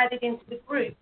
added 0.00 0.20
into 0.22 0.44
the 0.48 0.60
group. 0.66 0.94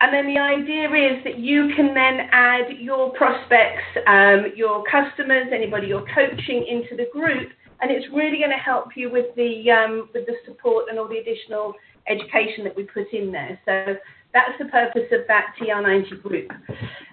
And 0.00 0.12
then 0.12 0.26
the 0.26 0.38
idea 0.38 0.86
is 0.90 1.24
that 1.24 1.38
you 1.38 1.70
can 1.74 1.94
then 1.94 2.28
add 2.30 2.78
your 2.78 3.12
prospects, 3.12 3.84
um, 4.06 4.52
your 4.54 4.84
customers, 4.90 5.46
anybody 5.52 5.86
you're 5.86 6.06
coaching 6.14 6.66
into 6.68 6.94
the 6.96 7.08
group, 7.12 7.48
and 7.80 7.90
it's 7.90 8.06
really 8.12 8.38
going 8.38 8.50
to 8.50 8.56
help 8.56 8.96
you 8.96 9.10
with 9.10 9.34
the 9.36 9.70
um, 9.70 10.08
with 10.12 10.26
the 10.26 10.34
support 10.46 10.86
and 10.90 10.98
all 10.98 11.08
the 11.08 11.18
additional 11.18 11.72
education 12.06 12.64
that 12.64 12.76
we 12.76 12.84
put 12.84 13.10
in 13.12 13.32
there. 13.32 13.58
So 13.64 13.96
that's 14.34 14.58
the 14.58 14.66
purpose 14.66 15.06
of 15.12 15.20
that 15.28 15.54
TR90 15.58 16.20
group. 16.22 16.50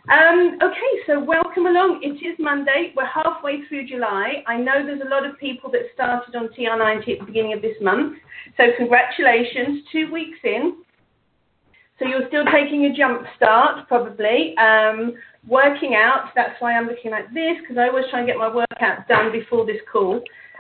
Um, 0.10 0.58
okay, 0.62 0.92
so 1.06 1.24
welcome 1.24 1.68
along. 1.68 2.02
It 2.02 2.18
is 2.26 2.36
Monday. 2.40 2.92
We're 2.98 3.06
halfway 3.06 3.64
through 3.70 3.88
July. 3.88 4.44
I 4.48 4.58
know 4.58 4.84
there's 4.84 5.02
a 5.06 5.10
lot 5.10 5.26
of 5.26 5.38
people 5.40 5.70
that 5.72 5.82
started 5.94 6.36
on 6.36 6.50
TR90 6.58 7.14
at 7.14 7.20
the 7.20 7.26
beginning 7.26 7.54
of 7.54 7.62
this 7.62 7.78
month. 7.80 8.18
So 8.58 8.64
congratulations, 8.76 9.84
two 9.92 10.12
weeks 10.12 10.40
in. 10.44 10.84
So 12.00 12.08
you're 12.08 12.28
still 12.30 12.46
taking 12.52 12.86
a 12.86 12.98
jump 12.98 13.22
start, 13.38 13.88
probably. 13.88 14.58
Um, 14.58 15.14
working 15.48 15.94
out, 15.94 16.32
that's 16.36 16.60
why 16.60 16.74
I'm 16.74 16.88
looking 16.88 17.12
like 17.12 17.32
this, 17.34 17.62
because 17.62 17.78
I 17.78 17.90
always 17.90 18.06
try 18.10 18.20
and 18.20 18.28
get 18.28 18.38
my 18.38 18.50
workout 18.50 19.08
done 19.08 19.32
before 19.32 19.68
this 19.68 19.82
call. 19.92 20.16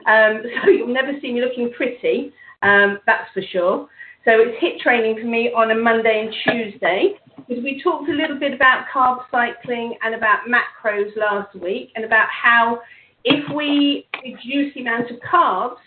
Um, 0.05 0.43
so 0.63 0.69
you'll 0.69 0.93
never 0.93 1.13
see 1.19 1.33
me 1.33 1.41
looking 1.41 1.73
pretty, 1.73 2.31
um, 2.61 2.99
that's 3.07 3.31
for 3.33 3.41
sure. 3.51 3.89
So 4.23 4.33
it's 4.37 4.61
HIIT 4.61 4.81
training 4.81 5.17
for 5.19 5.25
me 5.25 5.49
on 5.49 5.71
a 5.71 5.75
Monday 5.75 6.21
and 6.21 6.35
Tuesday. 6.45 7.15
Because 7.37 7.63
we 7.63 7.81
talked 7.81 8.07
a 8.07 8.13
little 8.13 8.37
bit 8.37 8.53
about 8.53 8.85
carb 8.93 9.25
cycling 9.31 9.95
and 10.03 10.13
about 10.13 10.41
macros 10.45 11.09
last 11.17 11.55
week, 11.55 11.89
and 11.95 12.05
about 12.05 12.27
how 12.29 12.81
if 13.23 13.43
we 13.55 14.05
reduce 14.23 14.75
the 14.75 14.81
amount 14.81 15.09
of 15.09 15.17
carbs 15.21 15.81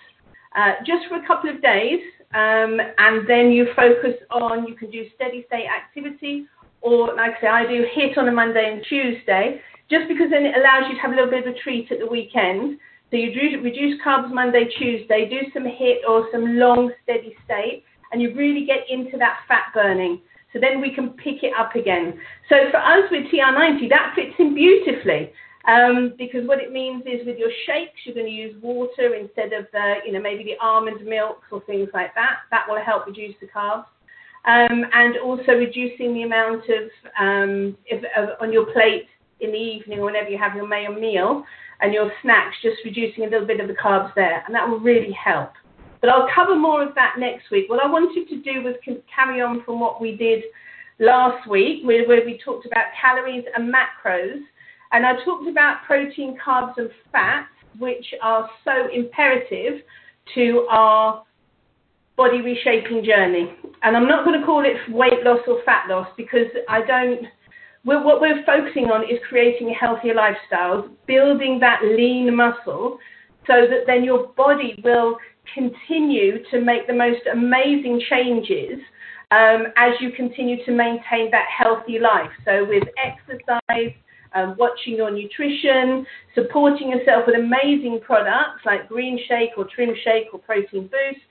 uh, 0.56 0.73
just 0.84 1.06
for 1.09 1.23
a 1.23 1.27
couple 1.28 1.48
of 1.48 1.62
days, 1.62 2.01
um, 2.34 2.80
and 2.98 3.28
then 3.28 3.52
you 3.52 3.69
focus 3.77 4.15
on, 4.33 4.66
you 4.66 4.75
can 4.75 4.91
do 4.91 5.06
steady 5.14 5.45
state 5.47 5.69
activity, 5.70 6.47
or 6.80 7.14
like 7.14 7.39
I 7.39 7.41
say, 7.41 7.47
I 7.47 7.67
do 7.67 7.86
HIIT 7.97 8.19
on 8.19 8.27
a 8.27 8.33
Monday 8.33 8.69
and 8.73 8.84
Tuesday, 8.89 9.61
just 9.89 10.08
because 10.08 10.27
then 10.33 10.45
it 10.45 10.56
allows 10.56 10.91
you 10.91 10.97
to 10.97 11.01
have 11.01 11.12
a 11.12 11.14
little 11.14 11.30
bit 11.30 11.47
of 11.47 11.55
a 11.55 11.58
treat 11.61 11.91
at 11.92 12.01
the 12.01 12.06
weekend. 12.06 12.78
So 13.12 13.17
you 13.17 13.30
reduce 13.62 14.03
carbs 14.03 14.34
Monday, 14.34 14.64
Tuesday, 14.77 15.28
do 15.30 15.48
some 15.55 15.62
HIIT 15.62 16.03
or 16.08 16.27
some 16.33 16.58
long 16.58 16.91
steady 17.05 17.36
state, 17.45 17.84
and 18.15 18.23
you 18.23 18.33
really 18.33 18.65
get 18.65 18.87
into 18.89 19.19
that 19.19 19.41
fat 19.48 19.75
burning. 19.75 20.20
So 20.53 20.61
then 20.61 20.81
we 20.81 20.95
can 20.95 21.11
pick 21.11 21.43
it 21.43 21.53
up 21.59 21.75
again. 21.75 22.17
So 22.48 22.55
for 22.70 22.77
us 22.77 23.11
with 23.11 23.25
TR90, 23.25 23.89
that 23.91 24.12
fits 24.15 24.37
in 24.39 24.55
beautifully. 24.55 25.33
Um, 25.67 26.12
because 26.17 26.47
what 26.47 26.61
it 26.61 26.70
means 26.70 27.03
is 27.07 27.27
with 27.27 27.39
your 27.39 27.51
shakes, 27.67 27.98
you're 28.05 28.15
going 28.15 28.27
to 28.27 28.33
use 28.33 28.55
water 28.62 29.17
instead 29.17 29.53
of 29.53 29.67
the, 29.73 29.95
you 30.07 30.12
know, 30.12 30.20
maybe 30.20 30.45
the 30.45 30.57
almond 30.65 31.05
milks 31.05 31.48
or 31.51 31.61
things 31.62 31.89
like 31.92 32.15
that. 32.15 32.41
That 32.53 32.67
will 32.69 32.81
help 32.81 33.07
reduce 33.07 33.35
the 33.41 33.48
carbs. 33.48 33.87
Um, 34.45 34.85
and 34.92 35.17
also 35.19 35.53
reducing 35.53 36.15
the 36.15 36.23
amount 36.23 36.65
of, 36.69 36.91
um, 37.19 37.77
if, 37.87 38.05
of, 38.17 38.41
on 38.41 38.53
your 38.53 38.73
plate 38.73 39.09
in 39.41 39.51
the 39.51 39.59
evening 39.59 39.98
or 39.98 40.05
whenever 40.05 40.29
you 40.29 40.39
have 40.39 40.55
your 40.55 40.69
main 40.69 41.01
meal 41.01 41.45
and 41.81 41.92
your 41.92 42.12
snacks, 42.23 42.55
just 42.62 42.77
reducing 42.85 43.25
a 43.25 43.29
little 43.29 43.47
bit 43.47 43.59
of 43.59 43.67
the 43.67 43.75
carbs 43.75 44.15
there, 44.15 44.45
and 44.47 44.55
that 44.55 44.69
will 44.69 44.79
really 44.79 45.12
help. 45.12 45.51
But 46.05 46.12
I'll 46.12 46.28
cover 46.34 46.55
more 46.55 46.83
of 46.83 46.94
that 46.97 47.14
next 47.19 47.50
week. 47.50 47.70
What 47.70 47.83
I 47.83 47.91
wanted 47.91 48.28
to 48.28 48.36
do 48.42 48.62
was 48.62 48.74
carry 49.08 49.41
on 49.41 49.64
from 49.64 49.80
what 49.80 50.02
we 50.02 50.14
did 50.14 50.42
last 50.98 51.48
week, 51.48 51.83
where, 51.83 52.06
where 52.06 52.22
we 52.27 52.38
talked 52.44 52.66
about 52.66 52.84
calories 53.00 53.44
and 53.56 53.72
macros 53.72 54.42
and 54.92 55.06
I 55.06 55.14
talked 55.24 55.48
about 55.48 55.78
protein, 55.86 56.36
carbs, 56.36 56.74
and 56.77 56.91
fats, 57.11 57.48
which 57.78 58.05
are 58.22 58.50
so 58.66 58.88
imperative 58.94 59.80
to 60.34 60.66
our 60.69 61.24
body 62.18 62.42
reshaping 62.42 63.02
journey. 63.02 63.55
And 63.83 63.96
I'm 63.96 64.06
not 64.06 64.27
going 64.27 64.39
to 64.39 64.44
call 64.44 64.62
it 64.62 64.77
weight 64.94 65.24
loss 65.24 65.41
or 65.48 65.62
fat 65.64 65.89
loss 65.89 66.08
because 66.18 66.48
I 66.68 66.83
don't. 66.84 67.27
We're, 67.86 68.05
what 68.05 68.20
we're 68.20 68.44
focusing 68.44 68.91
on 68.91 69.05
is 69.05 69.18
creating 69.27 69.70
a 69.70 69.74
healthier 69.74 70.14
lifestyles, 70.14 70.90
building 71.06 71.61
that 71.61 71.80
lean 71.83 72.36
muscle 72.36 72.98
so 73.46 73.67
that 73.68 73.84
then 73.86 74.05
your 74.05 74.29
body 74.34 74.79
will 74.84 75.17
continue 75.52 76.42
to 76.50 76.60
make 76.60 76.86
the 76.86 76.94
most 76.94 77.20
amazing 77.32 78.00
changes 78.08 78.78
um, 79.30 79.66
as 79.77 79.92
you 80.00 80.12
continue 80.12 80.64
to 80.64 80.70
maintain 80.70 81.30
that 81.30 81.46
healthy 81.48 81.98
life. 81.98 82.30
So, 82.44 82.64
with 82.64 82.84
exercise, 82.96 83.94
um, 84.34 84.56
watching 84.58 84.96
your 84.96 85.10
nutrition, 85.10 86.06
supporting 86.34 86.90
yourself 86.90 87.24
with 87.27 87.36
amazing 87.36 88.00
products 88.05 88.60
like 88.66 88.88
Green 88.88 89.18
Shake 89.28 89.50
or 89.56 89.66
Trim 89.74 89.94
Shake 90.05 90.27
or 90.32 90.40
Protein 90.40 90.88
Boost. 90.88 91.24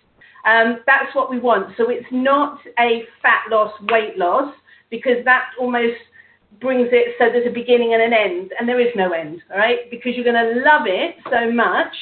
Um, 0.45 0.79
that's 0.85 1.13
what 1.15 1.29
we 1.29 1.39
want. 1.39 1.73
So 1.77 1.89
it's 1.89 2.07
not 2.11 2.59
a 2.79 3.03
fat 3.21 3.43
loss, 3.49 3.71
weight 3.89 4.17
loss, 4.17 4.53
because 4.89 5.23
that 5.25 5.49
almost 5.59 5.97
brings 6.61 6.89
it 6.91 7.15
so 7.17 7.25
there's 7.31 7.47
a 7.47 7.53
beginning 7.53 7.93
and 7.93 8.01
an 8.01 8.13
end, 8.13 8.51
and 8.59 8.67
there 8.67 8.79
is 8.79 8.93
no 8.95 9.11
end, 9.11 9.41
all 9.51 9.57
right? 9.57 9.89
Because 9.89 10.13
you're 10.15 10.23
going 10.23 10.35
to 10.35 10.61
love 10.61 10.83
it 10.85 11.15
so 11.29 11.51
much, 11.51 11.93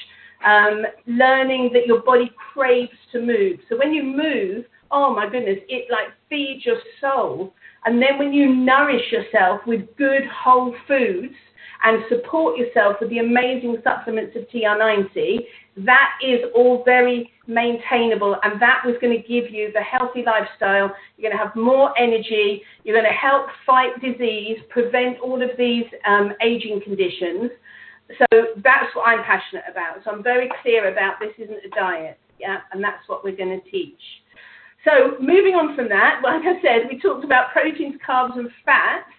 um, 0.46 0.84
learning 1.08 1.72
that 1.74 1.88
your 1.88 2.02
body 2.02 2.32
craves 2.54 2.98
to 3.12 3.22
move. 3.22 3.60
So 3.70 3.78
when 3.78 3.94
you 3.94 4.04
move, 4.04 4.66
oh 4.92 5.14
my 5.14 5.30
goodness, 5.30 5.60
it 5.70 5.88
like 5.92 6.08
feeds 6.30 6.66
your 6.66 6.78
soul 7.00 7.54
and 7.86 8.02
then 8.02 8.20
when 8.20 8.32
you 8.32 8.54
nourish 8.54 9.12
yourself 9.12 9.62
with 9.66 9.82
good 9.98 10.24
whole 10.28 10.76
foods 10.88 11.34
and 11.84 12.04
support 12.10 12.60
yourself 12.60 12.98
with 13.02 13.10
the 13.10 13.18
amazing 13.18 13.78
supplements 13.84 14.36
of 14.36 14.44
TR90, 14.50 15.40
that 15.78 16.12
is 16.24 16.42
all 16.56 16.84
very 16.84 17.32
maintainable 17.48 18.38
and 18.44 18.62
that 18.62 18.84
was 18.86 18.96
going 19.02 19.20
to 19.20 19.28
give 19.28 19.50
you 19.50 19.72
the 19.74 19.82
healthy 19.82 20.24
lifestyle. 20.24 20.94
You're 21.18 21.32
going 21.32 21.38
to 21.38 21.44
have 21.44 21.56
more 21.56 21.98
energy. 21.98 22.62
You're 22.84 22.96
going 22.96 23.12
to 23.12 23.18
help 23.18 23.48
fight 23.66 24.00
disease, 24.00 24.60
prevent 24.70 25.20
all 25.20 25.42
of 25.42 25.50
these 25.58 25.86
um, 26.06 26.34
aging 26.44 26.82
conditions. 26.84 27.50
So 28.18 28.48
that's 28.64 28.94
what 28.96 29.08
I'm 29.08 29.24
passionate 29.24 29.64
about. 29.70 30.04
So 30.04 30.12
I'm 30.12 30.24
very 30.24 30.50
clear 30.62 30.92
about 30.92 31.20
this 31.20 31.34
isn't 31.38 31.60
a 31.66 31.70
diet, 31.70 32.18
yeah, 32.40 32.60
and 32.72 32.84
that's 32.84 33.08
what 33.08 33.24
we're 33.24 33.36
going 33.36 33.60
to 33.62 33.70
teach. 33.70 34.02
So 34.84 35.16
moving 35.20 35.54
on 35.54 35.76
from 35.76 35.90
that, 35.90 36.22
like 36.24 36.42
I 36.44 36.62
said, 36.62 36.90
we 36.90 37.00
talked 37.00 37.24
about 37.24 37.52
proteins, 37.52 37.96
carbs, 38.08 38.38
and 38.38 38.50
fats. 38.66 39.10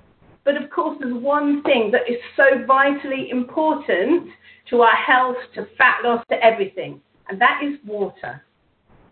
But 0.44 0.60
of 0.60 0.70
course, 0.70 0.98
there's 1.00 1.14
one 1.14 1.62
thing 1.62 1.92
that 1.92 2.10
is 2.10 2.18
so 2.36 2.66
vitally 2.66 3.30
important 3.30 4.28
to 4.70 4.80
our 4.80 4.96
health, 4.96 5.36
to 5.54 5.66
fat 5.78 6.00
loss, 6.02 6.24
to 6.30 6.44
everything, 6.44 7.00
and 7.28 7.40
that 7.40 7.60
is 7.64 7.78
water. 7.86 8.42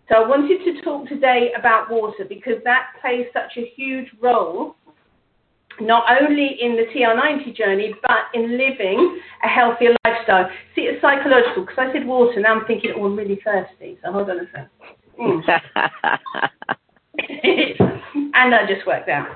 So 0.09 0.17
I 0.17 0.27
wanted 0.27 0.59
to 0.65 0.81
talk 0.81 1.07
today 1.07 1.51
about 1.57 1.89
water 1.89 2.25
because 2.27 2.55
that 2.65 2.87
plays 2.99 3.27
such 3.31 3.55
a 3.57 3.71
huge 3.77 4.07
role, 4.19 4.75
not 5.79 6.03
only 6.21 6.57
in 6.59 6.75
the 6.75 6.85
TR90 6.93 7.55
journey, 7.55 7.95
but 8.01 8.25
in 8.33 8.57
living 8.57 9.19
a 9.43 9.47
healthier 9.47 9.95
lifestyle. 10.05 10.49
See, 10.75 10.81
it's 10.81 11.01
psychological 11.01 11.63
because 11.65 11.77
I 11.77 11.93
said 11.93 12.05
water, 12.05 12.39
now 12.39 12.59
I'm 12.59 12.65
thinking, 12.65 12.93
oh, 12.95 13.05
I'm 13.05 13.15
really 13.15 13.39
thirsty. 13.43 13.97
So 14.03 14.11
hold 14.11 14.29
on 14.29 14.39
a 14.39 14.45
second. 14.45 14.69
Mm. 15.19 15.41
and 18.33 18.53
that 18.53 18.67
just 18.67 18.85
worked 18.85 19.09
out. 19.09 19.27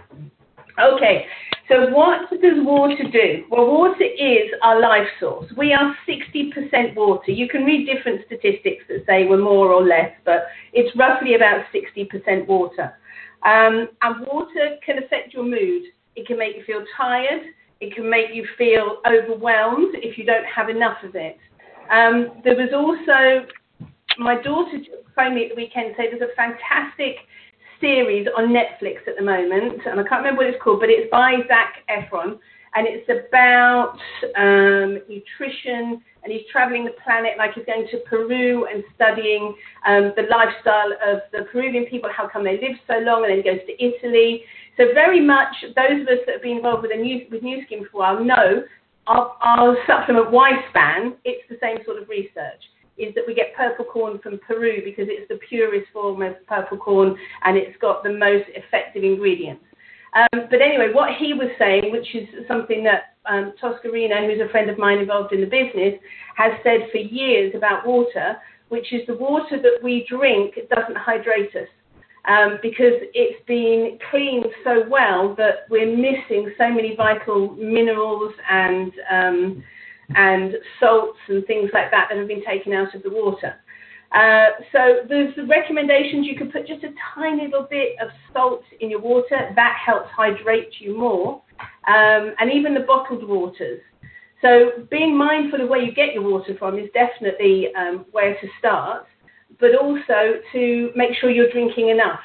Okay, 0.78 1.26
so 1.70 1.90
what 1.90 2.30
does 2.30 2.58
water 2.58 3.04
do? 3.12 3.46
Well, 3.50 3.66
water 3.66 4.04
is 4.04 4.52
our 4.62 4.80
life 4.80 5.08
source. 5.20 5.52
We 5.58 5.74
are 5.74 5.96
60% 6.08 6.96
water. 6.96 7.32
You 7.32 7.48
can 7.48 7.64
read 7.64 7.88
different 7.88 8.22
statistics 8.26 8.84
that 8.90 9.04
say 9.08 9.26
we're 9.26 9.38
more 9.42 9.72
or 9.72 9.84
less, 9.84 10.12
but 10.26 10.48
it's 10.74 10.96
roughly 10.98 11.36
about 11.36 11.66
60% 11.74 12.46
water. 12.48 12.94
Um, 13.46 13.90
and 14.02 14.28
water 14.28 14.78
can 14.86 14.98
affect 14.98 15.34
your 15.34 15.44
mood. 15.44 15.84
It 16.16 16.28
can 16.28 16.38
make 16.38 16.56
you 16.56 16.64
feel 16.66 16.84
tired. 16.98 17.42
It 17.82 17.94
can 17.94 18.10
make 18.10 18.28
you 18.34 18.48
feel 18.58 19.02
overwhelmed 19.06 19.96
if 19.96 20.18
you 20.18 20.26
don't 20.26 20.46
have 20.46 20.70
enough 20.70 20.98
of 21.04 21.16
it. 21.16 21.38
Um, 21.92 22.42
there 22.44 22.56
was 22.56 22.70
also 22.74 23.46
my 24.18 24.42
daughter 24.42 24.78
phoned 25.16 25.36
me 25.36 25.44
at 25.44 25.50
the 25.50 25.56
weekend 25.56 25.88
and 25.88 25.96
said 25.98 26.06
there's 26.12 26.22
a 26.22 26.36
fantastic 26.36 27.18
series 27.82 28.28
on 28.38 28.50
Netflix 28.50 29.08
at 29.08 29.18
the 29.18 29.24
moment, 29.24 29.82
and 29.86 30.00
I 30.00 30.04
can't 30.04 30.24
remember 30.24 30.44
what 30.44 30.48
it's 30.48 30.64
called, 30.64 30.80
but 30.80 30.90
it's 30.90 31.10
by 31.12 31.36
Zac 31.48 31.84
Efron, 31.90 32.40
and 32.76 32.88
it's 32.88 33.08
about 33.10 33.98
um, 34.36 35.00
nutrition, 35.10 36.02
and 36.24 36.32
he's 36.32 36.44
traveling 36.52 36.86
the 36.86 36.96
planet 37.04 37.34
like 37.38 37.54
he's 37.54 37.66
going 37.66 37.88
to 37.92 38.00
Peru 38.10 38.66
and 38.66 38.84
studying 38.96 39.54
um, 39.86 40.14
the 40.16 40.24
lifestyle 40.30 40.92
of 41.06 41.20
the 41.32 41.44
Peruvian 41.52 41.86
people, 41.86 42.10
how 42.16 42.28
come 42.28 42.44
they 42.44 42.60
live 42.60 42.78
so 42.88 43.00
long, 43.00 43.24
and 43.24 43.32
then 43.32 43.38
he 43.38 43.44
goes 43.44 43.66
to 43.68 43.84
Italy. 43.84 44.44
So 44.78 44.94
very 44.94 45.22
much, 45.22 45.56
those 45.76 46.02
of 46.02 46.08
us 46.08 46.20
that 46.26 46.34
have 46.34 46.42
been 46.42 46.58
involved 46.58 46.84
with, 46.84 46.92
a 46.94 46.98
new, 46.98 47.26
with 47.32 47.44
Nu 47.44 47.64
Skin 47.66 47.86
for 47.92 47.98
a 47.98 48.00
while 48.00 48.24
know 48.24 48.64
our, 49.08 49.36
our 49.42 49.78
supplement 49.88 50.32
Y-Span, 50.32 51.16
it's 51.24 51.48
the 51.50 51.58
same 51.62 51.78
sort 51.86 52.02
of 52.02 52.10
research 52.10 52.62
is 52.98 53.14
that 53.16 53.24
we 53.28 53.34
get 53.34 53.54
purple 53.56 53.86
corn 53.86 54.20
from 54.20 54.40
Peru 54.40 54.82
because 54.84 55.06
it's 55.10 55.28
the 55.28 55.40
purest 55.50 55.92
form 55.92 56.22
of 56.22 56.34
purple 56.48 56.78
corn 56.78 57.16
and 57.44 57.58
it's 57.58 57.78
got 57.82 58.04
the 58.04 58.12
most 58.12 58.46
effective 58.56 59.04
ingredients. 59.04 59.64
Um, 60.16 60.48
but 60.50 60.62
anyway, 60.62 60.94
what 60.94 61.10
he 61.20 61.34
was 61.34 61.50
saying, 61.60 61.92
which 61.92 62.16
is 62.16 62.28
something 62.48 62.84
that 62.86 63.16
um, 63.26 63.54
Toscarina, 63.62 64.26
who's 64.26 64.40
a 64.40 64.50
friend 64.50 64.70
of 64.70 64.78
mine 64.78 65.00
involved 65.00 65.34
in 65.34 65.42
the 65.42 65.48
business, 65.48 66.00
has 66.38 66.54
said 66.64 66.88
for 66.92 67.00
years 67.00 67.54
about 67.54 67.86
water, 67.86 68.38
which 68.70 68.94
is 68.94 69.02
the 69.08 69.16
water 69.16 69.62
that 69.62 69.80
we 69.84 70.08
drink 70.10 70.56
doesn't 70.74 70.96
hydrate 70.96 71.54
us. 71.56 71.68
Um, 72.28 72.58
because 72.62 72.94
it's 73.14 73.46
been 73.46 74.00
cleaned 74.10 74.48
so 74.64 74.84
well 74.90 75.36
that 75.36 75.68
we're 75.70 75.96
missing 75.96 76.52
so 76.58 76.72
many 76.72 76.96
vital 76.96 77.52
minerals 77.52 78.34
and 78.50 78.92
um, 79.12 79.64
and 80.16 80.56
salts 80.80 81.20
and 81.28 81.46
things 81.46 81.70
like 81.74 81.92
that 81.92 82.08
that 82.10 82.18
have 82.18 82.28
been 82.28 82.44
taken 82.44 82.74
out 82.74 82.96
of 82.96 83.04
the 83.04 83.10
water. 83.10 83.56
Uh, 84.12 84.46
so 84.72 85.00
there's 85.10 85.36
the 85.36 85.46
recommendations 85.46 86.26
you 86.26 86.36
could 86.38 86.52
put 86.52 86.68
just 86.68 86.84
a 86.84 86.94
tiny 87.14 87.46
little 87.46 87.68
bit 87.70 87.96
of 88.02 88.10
salt 88.32 88.64
in 88.80 88.90
your 88.90 89.02
water. 89.02 89.52
That 89.56 89.78
helps 89.84 90.10
hydrate 90.16 90.74
you 90.80 90.98
more. 90.98 91.42
Um, 91.88 92.34
and 92.40 92.52
even 92.52 92.74
the 92.74 92.82
bottled 92.82 93.28
waters. 93.28 93.82
So 94.42 94.86
being 94.92 95.18
mindful 95.18 95.62
of 95.62 95.70
where 95.70 95.82
you 95.82 95.94
get 95.94 96.14
your 96.14 96.24
water 96.24 96.56
from 96.58 96.78
is 96.78 96.90
definitely 96.94 97.68
um, 97.76 98.06
where 98.12 98.34
to 98.34 98.48
start, 98.60 99.06
but 99.60 99.76
also 99.76 100.40
to 100.54 100.92
make 100.96 101.12
sure 101.20 101.30
you're 101.30 101.52
drinking 101.52 101.90
enough. 101.90 102.20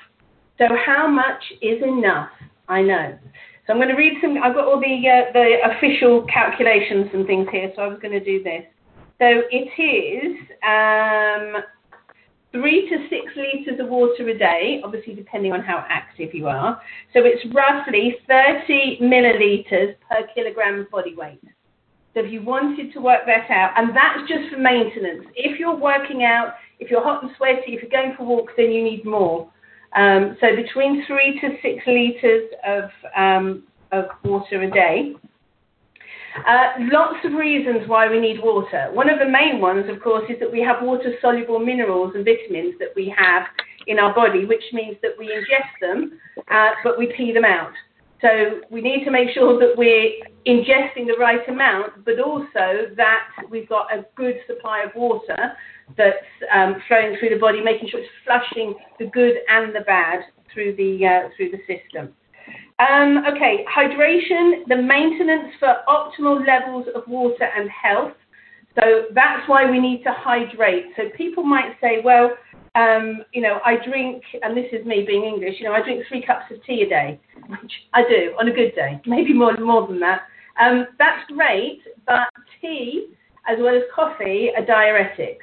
So 0.58 0.66
how 0.86 1.08
much 1.08 1.42
is 1.62 1.82
enough? 1.82 2.30
I 2.68 2.82
know. 2.82 3.18
So 3.66 3.72
I'm 3.72 3.78
going 3.78 3.88
to 3.88 3.94
read 3.94 4.18
some. 4.20 4.36
I've 4.42 4.54
got 4.54 4.66
all 4.66 4.80
the 4.80 5.08
uh, 5.08 5.32
the 5.32 5.56
official 5.76 6.26
calculations 6.32 7.08
and 7.12 7.26
things 7.26 7.46
here, 7.52 7.72
so 7.76 7.82
I 7.82 7.86
was 7.86 7.98
going 8.00 8.12
to 8.12 8.24
do 8.24 8.42
this. 8.42 8.64
So 9.18 9.42
it 9.50 9.68
is 9.78 10.36
um, 10.66 11.62
three 12.52 12.88
to 12.88 13.08
six 13.08 13.30
litres 13.36 13.78
of 13.78 13.88
water 13.88 14.28
a 14.28 14.36
day, 14.36 14.80
obviously 14.82 15.14
depending 15.14 15.52
on 15.52 15.60
how 15.60 15.84
active 15.88 16.34
you 16.34 16.46
are. 16.48 16.80
So 17.12 17.20
it's 17.24 17.44
roughly 17.54 18.16
30 18.26 18.98
millilitres 19.02 19.94
per 20.08 20.26
kilogram 20.34 20.80
of 20.80 20.90
body 20.90 21.14
weight. 21.14 21.40
So 22.14 22.20
if 22.20 22.32
you 22.32 22.42
wanted 22.42 22.92
to 22.94 23.00
work 23.00 23.20
that 23.26 23.50
out, 23.50 23.74
and 23.76 23.90
that's 23.90 24.28
just 24.28 24.52
for 24.52 24.58
maintenance. 24.58 25.26
If 25.36 25.60
you're 25.60 25.76
working 25.76 26.24
out, 26.24 26.54
if 26.80 26.90
you're 26.90 27.02
hot 27.02 27.22
and 27.22 27.32
sweaty, 27.36 27.74
if 27.74 27.82
you're 27.82 27.90
going 27.90 28.16
for 28.16 28.24
walks, 28.24 28.52
then 28.56 28.72
you 28.72 28.82
need 28.82 29.04
more. 29.04 29.50
Um, 29.94 30.36
so 30.40 30.54
between 30.56 31.04
three 31.06 31.40
to 31.40 31.56
six 31.62 31.82
litres 31.86 32.50
of, 32.66 32.90
um, 33.16 33.64
of 33.92 34.06
water 34.24 34.62
a 34.62 34.70
day. 34.70 35.14
Uh, 36.46 36.68
lots 36.92 37.18
of 37.24 37.32
reasons 37.32 37.88
why 37.88 38.08
we 38.08 38.20
need 38.20 38.40
water. 38.40 38.88
One 38.92 39.10
of 39.10 39.18
the 39.18 39.28
main 39.28 39.60
ones, 39.60 39.86
of 39.88 40.00
course, 40.00 40.24
is 40.30 40.38
that 40.38 40.50
we 40.50 40.60
have 40.62 40.76
water 40.80 41.12
soluble 41.20 41.58
minerals 41.58 42.12
and 42.14 42.24
vitamins 42.24 42.74
that 42.78 42.90
we 42.94 43.12
have 43.16 43.42
in 43.88 43.98
our 43.98 44.14
body, 44.14 44.44
which 44.44 44.62
means 44.72 44.96
that 45.02 45.12
we 45.18 45.26
ingest 45.26 45.74
them, 45.80 46.20
uh, 46.50 46.70
but 46.84 46.98
we 46.98 47.12
pee 47.16 47.32
them 47.32 47.44
out. 47.44 47.72
So 48.20 48.60
we 48.70 48.80
need 48.80 49.04
to 49.04 49.10
make 49.10 49.30
sure 49.34 49.58
that 49.58 49.76
we're 49.76 50.12
ingesting 50.46 51.06
the 51.06 51.16
right 51.18 51.46
amount, 51.48 52.04
but 52.04 52.20
also 52.20 52.94
that 52.96 53.26
we've 53.50 53.68
got 53.68 53.92
a 53.92 54.06
good 54.14 54.36
supply 54.46 54.82
of 54.82 54.94
water 54.94 55.52
that's 55.96 56.16
um, 56.52 56.76
flowing 56.88 57.16
through 57.18 57.30
the 57.30 57.38
body, 57.38 57.60
making 57.62 57.88
sure 57.88 58.00
it's 58.00 58.08
flushing 58.24 58.74
the 58.98 59.06
good 59.06 59.36
and 59.48 59.74
the 59.74 59.80
bad 59.80 60.20
through 60.52 60.76
the 60.76 61.06
uh, 61.06 61.28
through 61.36 61.50
the 61.50 61.58
system. 61.66 62.14
Um, 62.78 63.24
okay, 63.28 63.64
hydration, 63.68 64.66
the 64.68 64.76
maintenance 64.76 65.52
for 65.58 65.76
optimal 65.86 66.46
levels 66.46 66.86
of 66.94 67.02
water 67.06 67.44
and 67.44 67.68
health. 67.70 68.12
So 68.74 69.06
that's 69.14 69.46
why 69.48 69.70
we 69.70 69.78
need 69.78 70.02
to 70.04 70.12
hydrate. 70.16 70.86
So 70.96 71.04
people 71.16 71.42
might 71.42 71.76
say, 71.80 72.00
well, 72.02 72.30
um, 72.74 73.22
you 73.34 73.42
know, 73.42 73.58
I 73.64 73.76
drink, 73.84 74.22
and 74.42 74.56
this 74.56 74.66
is 74.72 74.86
me 74.86 75.04
being 75.06 75.24
English, 75.24 75.56
you 75.58 75.64
know, 75.64 75.72
I 75.72 75.82
drink 75.82 76.04
three 76.08 76.24
cups 76.24 76.44
of 76.50 76.64
tea 76.64 76.82
a 76.82 76.88
day, 76.88 77.20
which 77.48 77.72
I 77.92 78.02
do 78.02 78.34
on 78.38 78.48
a 78.48 78.52
good 78.52 78.74
day, 78.74 79.00
maybe 79.06 79.34
more, 79.34 79.56
more 79.58 79.86
than 79.86 79.98
that. 80.00 80.22
Um, 80.60 80.86
that's 80.98 81.28
great, 81.32 81.80
but 82.06 82.28
tea 82.60 83.08
as 83.48 83.58
well 83.60 83.74
as 83.74 83.82
coffee 83.94 84.50
are 84.56 84.64
diuretics. 84.64 85.38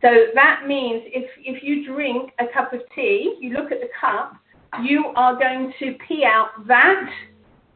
So 0.00 0.08
that 0.34 0.62
means 0.66 1.02
if, 1.06 1.28
if 1.38 1.62
you 1.62 1.84
drink 1.92 2.30
a 2.38 2.44
cup 2.52 2.72
of 2.72 2.80
tea, 2.94 3.36
you 3.40 3.50
look 3.50 3.72
at 3.72 3.80
the 3.80 3.88
cup, 4.00 4.34
you 4.82 5.06
are 5.16 5.36
going 5.36 5.72
to 5.80 5.94
pee 6.06 6.24
out 6.24 6.50
that 6.66 7.10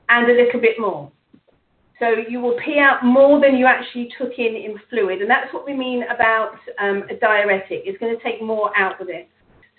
and 0.08 0.30
a 0.30 0.34
little 0.34 0.60
bit 0.60 0.78
more. 0.78 1.10
So 1.98 2.14
you 2.28 2.40
will 2.40 2.56
pee 2.64 2.78
out 2.78 3.04
more 3.04 3.40
than 3.40 3.56
you 3.56 3.66
actually 3.66 4.08
took 4.18 4.32
in 4.38 4.56
in 4.56 4.76
fluid, 4.90 5.20
and 5.20 5.30
that's 5.30 5.52
what 5.54 5.64
we 5.64 5.72
mean 5.72 6.02
about 6.04 6.56
um, 6.80 7.04
a 7.08 7.14
diuretic. 7.14 7.82
It's 7.84 7.98
going 7.98 8.16
to 8.16 8.22
take 8.22 8.42
more 8.42 8.76
out 8.76 9.00
of 9.00 9.08
it. 9.08 9.28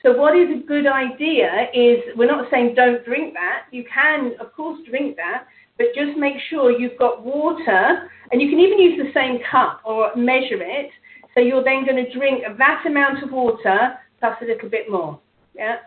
So 0.01 0.17
what 0.17 0.37
is 0.37 0.47
a 0.49 0.65
good 0.65 0.87
idea 0.87 1.67
is 1.73 1.99
we're 2.15 2.27
not 2.27 2.49
saying 2.51 2.75
don't 2.75 3.03
drink 3.05 3.33
that. 3.33 3.65
You 3.71 3.85
can, 3.93 4.33
of 4.39 4.53
course, 4.53 4.79
drink 4.89 5.15
that, 5.17 5.45
but 5.77 5.87
just 5.95 6.17
make 6.17 6.35
sure 6.49 6.71
you've 6.71 6.97
got 6.99 7.23
water, 7.23 8.09
and 8.31 8.41
you 8.41 8.49
can 8.49 8.59
even 8.59 8.79
use 8.79 8.99
the 8.99 9.11
same 9.13 9.39
cup 9.49 9.81
or 9.85 10.15
measure 10.15 10.61
it. 10.61 10.91
So 11.33 11.41
you're 11.41 11.63
then 11.63 11.85
going 11.85 12.03
to 12.03 12.11
drink 12.17 12.43
that 12.57 12.83
amount 12.85 13.23
of 13.23 13.31
water 13.31 13.95
plus 14.19 14.37
a 14.41 14.45
little 14.45 14.69
bit 14.69 14.89
more, 14.89 15.19
yeah, 15.55 15.77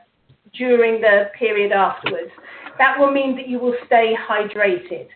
during 0.54 1.00
the 1.00 1.30
period 1.38 1.72
afterwards. 1.72 2.30
That 2.78 2.98
will 2.98 3.10
mean 3.10 3.36
that 3.36 3.48
you 3.48 3.58
will 3.58 3.74
stay 3.86 4.14
hydrated. 4.28 5.08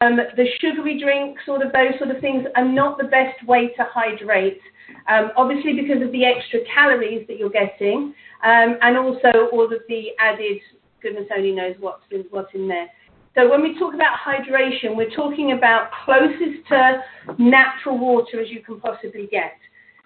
Um, 0.00 0.16
the 0.16 0.46
sugary 0.60 1.00
drinks, 1.00 1.42
sort 1.46 1.62
of 1.62 1.72
those 1.72 1.98
sort 1.98 2.10
of 2.10 2.20
things, 2.20 2.46
are 2.56 2.64
not 2.64 2.98
the 2.98 3.04
best 3.04 3.46
way 3.46 3.68
to 3.76 3.86
hydrate. 3.92 4.60
Um, 5.08 5.30
obviously, 5.36 5.72
because 5.74 6.02
of 6.02 6.12
the 6.12 6.24
extra 6.24 6.60
calories 6.72 7.26
that 7.28 7.38
you're 7.38 7.50
getting, 7.50 8.14
um, 8.42 8.78
and 8.82 8.96
also 8.96 9.48
all 9.52 9.64
of 9.64 9.80
the 9.88 10.08
added, 10.18 10.58
goodness 11.00 11.26
only 11.36 11.52
knows 11.52 11.76
what's 11.78 12.02
in, 12.10 12.24
what's 12.30 12.52
in 12.54 12.68
there. 12.68 12.88
So 13.34 13.50
when 13.50 13.62
we 13.62 13.76
talk 13.78 13.94
about 13.94 14.16
hydration, 14.24 14.96
we're 14.96 15.10
talking 15.10 15.52
about 15.52 15.90
closest 16.04 16.68
to 16.68 17.02
natural 17.38 17.98
water 17.98 18.40
as 18.40 18.48
you 18.48 18.60
can 18.60 18.78
possibly 18.80 19.26
get. 19.26 19.54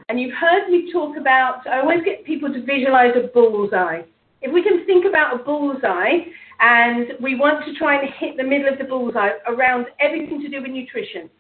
And 0.09 0.19
you've 0.19 0.35
heard 0.35 0.71
me 0.71 0.91
talk 0.91 1.17
about, 1.19 1.67
I 1.67 1.81
always 1.81 2.03
get 2.05 2.25
people 2.25 2.51
to 2.51 2.65
visualize 2.65 3.13
a 3.17 3.29
bullseye. 3.29 4.03
If 4.41 4.53
we 4.53 4.63
can 4.63 4.87
think 4.87 5.05
about 5.05 5.39
a 5.39 5.45
bullseye, 5.45 6.21
and 6.61 7.13
we 7.21 7.35
want 7.35 7.65
to 7.67 7.75
try 7.75 8.01
and 8.01 8.13
hit 8.19 8.37
the 8.37 8.43
middle 8.43 8.73
of 8.73 8.79
the 8.79 8.85
bullseye 8.85 9.31
around 9.47 9.87
everything 10.01 10.41
to 10.43 10.49
do 10.49 10.63
with 10.63 10.71
nutrition. 10.71 11.31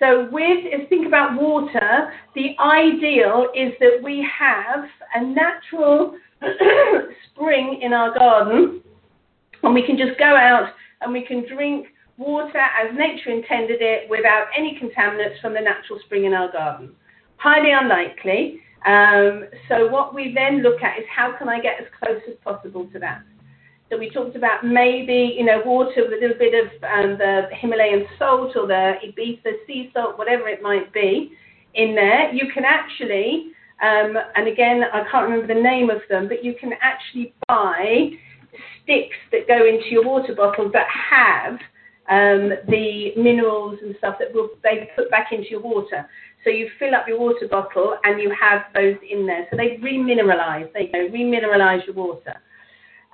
So, 0.00 0.28
with 0.30 0.64
if 0.64 0.88
think 0.88 1.06
about 1.06 1.40
water, 1.40 2.12
the 2.34 2.56
ideal 2.60 3.48
is 3.54 3.72
that 3.80 4.00
we 4.02 4.26
have 4.38 4.84
a 5.14 5.24
natural 5.24 6.16
spring 7.30 7.80
in 7.82 7.92
our 7.92 8.16
garden, 8.16 8.80
and 9.62 9.74
we 9.74 9.84
can 9.84 9.96
just 9.96 10.18
go 10.18 10.36
out 10.36 10.70
and 11.00 11.12
we 11.12 11.24
can 11.24 11.46
drink 11.46 11.86
water 12.16 12.58
as 12.58 12.94
nature 12.96 13.30
intended 13.30 13.80
it 13.80 14.10
without 14.10 14.46
any 14.56 14.78
contaminants 14.80 15.40
from 15.40 15.54
the 15.54 15.60
natural 15.60 15.98
spring 16.04 16.24
in 16.24 16.34
our 16.34 16.50
garden. 16.50 16.90
Highly 17.36 17.70
unlikely. 17.72 18.60
Um, 18.86 19.44
so, 19.68 19.88
what 19.88 20.14
we 20.14 20.32
then 20.34 20.62
look 20.62 20.82
at 20.82 20.98
is 20.98 21.04
how 21.14 21.36
can 21.36 21.48
I 21.48 21.60
get 21.60 21.80
as 21.80 21.86
close 22.02 22.20
as 22.28 22.36
possible 22.44 22.86
to 22.92 22.98
that? 23.00 23.22
So 23.90 23.96
we 23.96 24.10
talked 24.10 24.36
about 24.36 24.64
maybe, 24.64 25.34
you 25.38 25.46
know, 25.46 25.62
water 25.64 26.04
with 26.04 26.12
a 26.12 26.20
little 26.20 26.36
bit 26.38 26.52
of 26.52 26.70
um, 26.84 27.16
the 27.16 27.48
Himalayan 27.52 28.04
salt 28.18 28.54
or 28.54 28.66
the 28.66 28.94
Ibiza 29.02 29.66
sea 29.66 29.90
salt, 29.94 30.18
whatever 30.18 30.46
it 30.46 30.60
might 30.62 30.92
be, 30.92 31.32
in 31.74 31.94
there. 31.94 32.30
You 32.32 32.52
can 32.52 32.64
actually, 32.66 33.52
um, 33.82 34.14
and 34.36 34.46
again, 34.46 34.82
I 34.92 35.04
can't 35.10 35.30
remember 35.30 35.52
the 35.52 35.60
name 35.60 35.88
of 35.88 36.02
them, 36.10 36.28
but 36.28 36.44
you 36.44 36.54
can 36.60 36.72
actually 36.82 37.32
buy 37.48 38.10
sticks 38.88 39.16
that 39.32 39.46
go 39.46 39.66
into 39.66 39.90
your 39.90 40.04
water 40.04 40.34
bottle 40.34 40.70
that 40.72 40.86
have 40.88 41.58
um, 42.08 42.52
the 42.68 43.12
minerals 43.16 43.78
and 43.82 43.94
stuff 43.98 44.16
that 44.18 44.32
will 44.32 44.48
they 44.62 44.90
put 44.96 45.10
back 45.10 45.28
into 45.30 45.50
your 45.50 45.60
water. 45.60 46.08
So 46.44 46.50
you 46.50 46.70
fill 46.78 46.94
up 46.94 47.06
your 47.06 47.20
water 47.20 47.46
bottle 47.50 47.98
and 48.04 48.20
you 48.20 48.34
have 48.40 48.62
those 48.74 48.96
in 49.08 49.26
there. 49.26 49.46
So 49.50 49.56
they 49.56 49.76
remineralize. 49.82 50.72
They 50.72 50.86
go 50.86 51.08
remineralize 51.08 51.84
your 51.86 51.96
water. 51.96 52.34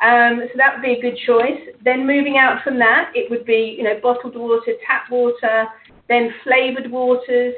Um, 0.01 0.43
so 0.43 0.53
that 0.57 0.75
would 0.75 0.83
be 0.83 0.93
a 0.93 1.01
good 1.01 1.19
choice. 1.27 1.61
Then 1.85 2.07
moving 2.07 2.37
out 2.39 2.63
from 2.63 2.79
that, 2.79 3.11
it 3.15 3.29
would 3.31 3.45
be 3.45 3.75
you 3.77 3.83
know 3.83 3.99
bottled 4.01 4.37
water, 4.37 4.75
tap 4.87 5.11
water, 5.11 5.67
then 6.09 6.31
flavoured 6.45 6.91
waters. 6.91 7.55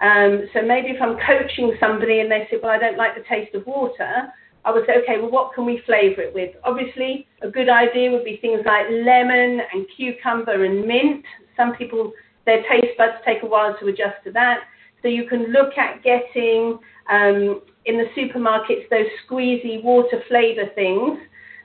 Um, 0.00 0.48
so 0.52 0.62
maybe 0.62 0.88
if 0.88 1.00
I'm 1.00 1.16
coaching 1.24 1.76
somebody 1.78 2.20
and 2.20 2.30
they 2.30 2.48
say, 2.50 2.56
well, 2.60 2.72
I 2.72 2.78
don't 2.78 2.98
like 2.98 3.14
the 3.14 3.22
taste 3.28 3.54
of 3.54 3.64
water, 3.66 4.32
I 4.64 4.70
would 4.70 4.84
say, 4.86 4.94
okay, 5.02 5.20
well, 5.20 5.30
what 5.30 5.54
can 5.54 5.66
we 5.66 5.82
flavour 5.86 6.22
it 6.22 6.34
with? 6.34 6.54
Obviously, 6.64 7.26
a 7.42 7.48
good 7.48 7.68
idea 7.68 8.10
would 8.10 8.24
be 8.24 8.38
things 8.40 8.60
like 8.64 8.86
lemon 8.90 9.60
and 9.72 9.86
cucumber 9.96 10.64
and 10.64 10.86
mint. 10.86 11.24
Some 11.56 11.74
people, 11.74 12.12
their 12.46 12.62
taste 12.70 12.96
buds 12.96 13.14
take 13.26 13.42
a 13.42 13.46
while 13.46 13.76
to 13.80 13.86
adjust 13.88 14.22
to 14.24 14.32
that. 14.32 14.60
So 15.02 15.08
you 15.08 15.26
can 15.26 15.52
look 15.52 15.76
at 15.76 16.02
getting 16.04 16.78
um, 17.10 17.62
in 17.86 17.98
the 17.98 18.06
supermarkets 18.16 18.88
those 18.88 19.10
squeezy 19.26 19.82
water 19.82 20.22
flavour 20.28 20.70
things 20.76 21.18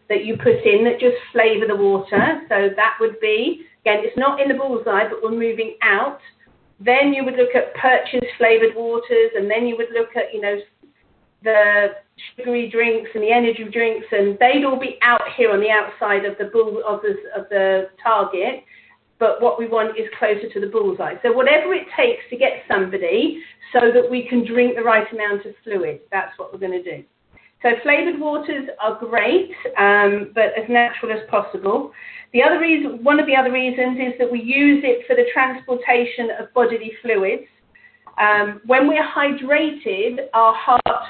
that 0.09 0.25
you 0.25 0.35
put 0.37 0.65
in 0.65 0.83
that 0.85 0.99
just 0.99 1.17
flavour 1.31 1.67
the 1.67 1.75
water. 1.75 2.41
So 2.49 2.69
that 2.75 2.97
would 2.99 3.19
be, 3.19 3.65
again, 3.81 3.99
it's 4.03 4.17
not 4.17 4.41
in 4.41 4.47
the 4.47 4.55
bullseye, 4.55 5.07
but 5.07 5.21
we're 5.21 5.37
moving 5.37 5.77
out. 5.83 6.19
Then 6.79 7.13
you 7.13 7.23
would 7.25 7.35
look 7.35 7.53
at 7.53 7.75
purchase 7.75 8.27
flavoured 8.37 8.75
waters, 8.75 9.31
and 9.35 9.49
then 9.49 9.67
you 9.67 9.75
would 9.77 9.91
look 9.93 10.15
at, 10.15 10.33
you 10.33 10.41
know, 10.41 10.57
the 11.47 11.87
sugary 12.35 12.69
drinks 12.69 13.09
and 13.13 13.23
the 13.23 13.31
energy 13.31 13.63
drinks, 13.71 14.07
and 14.11 14.37
they'd 14.39 14.65
all 14.65 14.79
be 14.79 14.97
out 15.01 15.21
here 15.37 15.51
on 15.51 15.59
the 15.59 15.69
outside 15.69 16.25
of 16.25 16.37
the 16.37 16.45
bull 16.45 16.83
of 16.85 17.01
the, 17.01 17.13
of 17.39 17.47
the 17.49 17.89
target. 18.03 18.63
but 19.19 19.41
what 19.41 19.57
we 19.57 19.67
want 19.67 19.97
is 19.97 20.05
closer 20.19 20.47
to 20.53 20.59
the 20.59 20.67
bullseye. 20.67 21.15
So 21.23 21.31
whatever 21.31 21.73
it 21.73 21.87
takes 21.95 22.23
to 22.29 22.37
get 22.37 22.63
somebody 22.67 23.41
so 23.73 23.91
that 23.91 24.05
we 24.09 24.27
can 24.27 24.45
drink 24.45 24.75
the 24.75 24.83
right 24.83 25.07
amount 25.11 25.45
of 25.45 25.53
fluid, 25.63 26.01
that's 26.11 26.37
what 26.37 26.51
we're 26.51 26.59
going 26.59 26.83
to 26.83 26.83
do. 26.83 27.03
So 27.63 27.69
flavoured 27.81 28.19
waters 28.19 28.65
are 28.79 28.99
great, 28.99 29.51
um, 29.79 30.31
but 30.35 30.53
as 30.61 30.69
natural 30.69 31.11
as 31.11 31.27
possible. 31.29 31.91
The 32.33 32.43
other 32.43 32.59
reason, 32.59 33.03
one 33.03 33.19
of 33.19 33.25
the 33.25 33.35
other 33.35 33.51
reasons 33.51 33.97
is 33.97 34.13
that 34.19 34.31
we 34.31 34.41
use 34.41 34.83
it 34.85 35.07
for 35.07 35.15
the 35.15 35.25
transportation 35.33 36.29
of 36.39 36.53
bodily 36.53 36.91
fluids. 37.01 37.49
Um, 38.19 38.61
when 38.65 38.87
we're 38.87 39.07
hydrated, 39.19 40.27
our 40.33 40.53
heart 40.53 41.09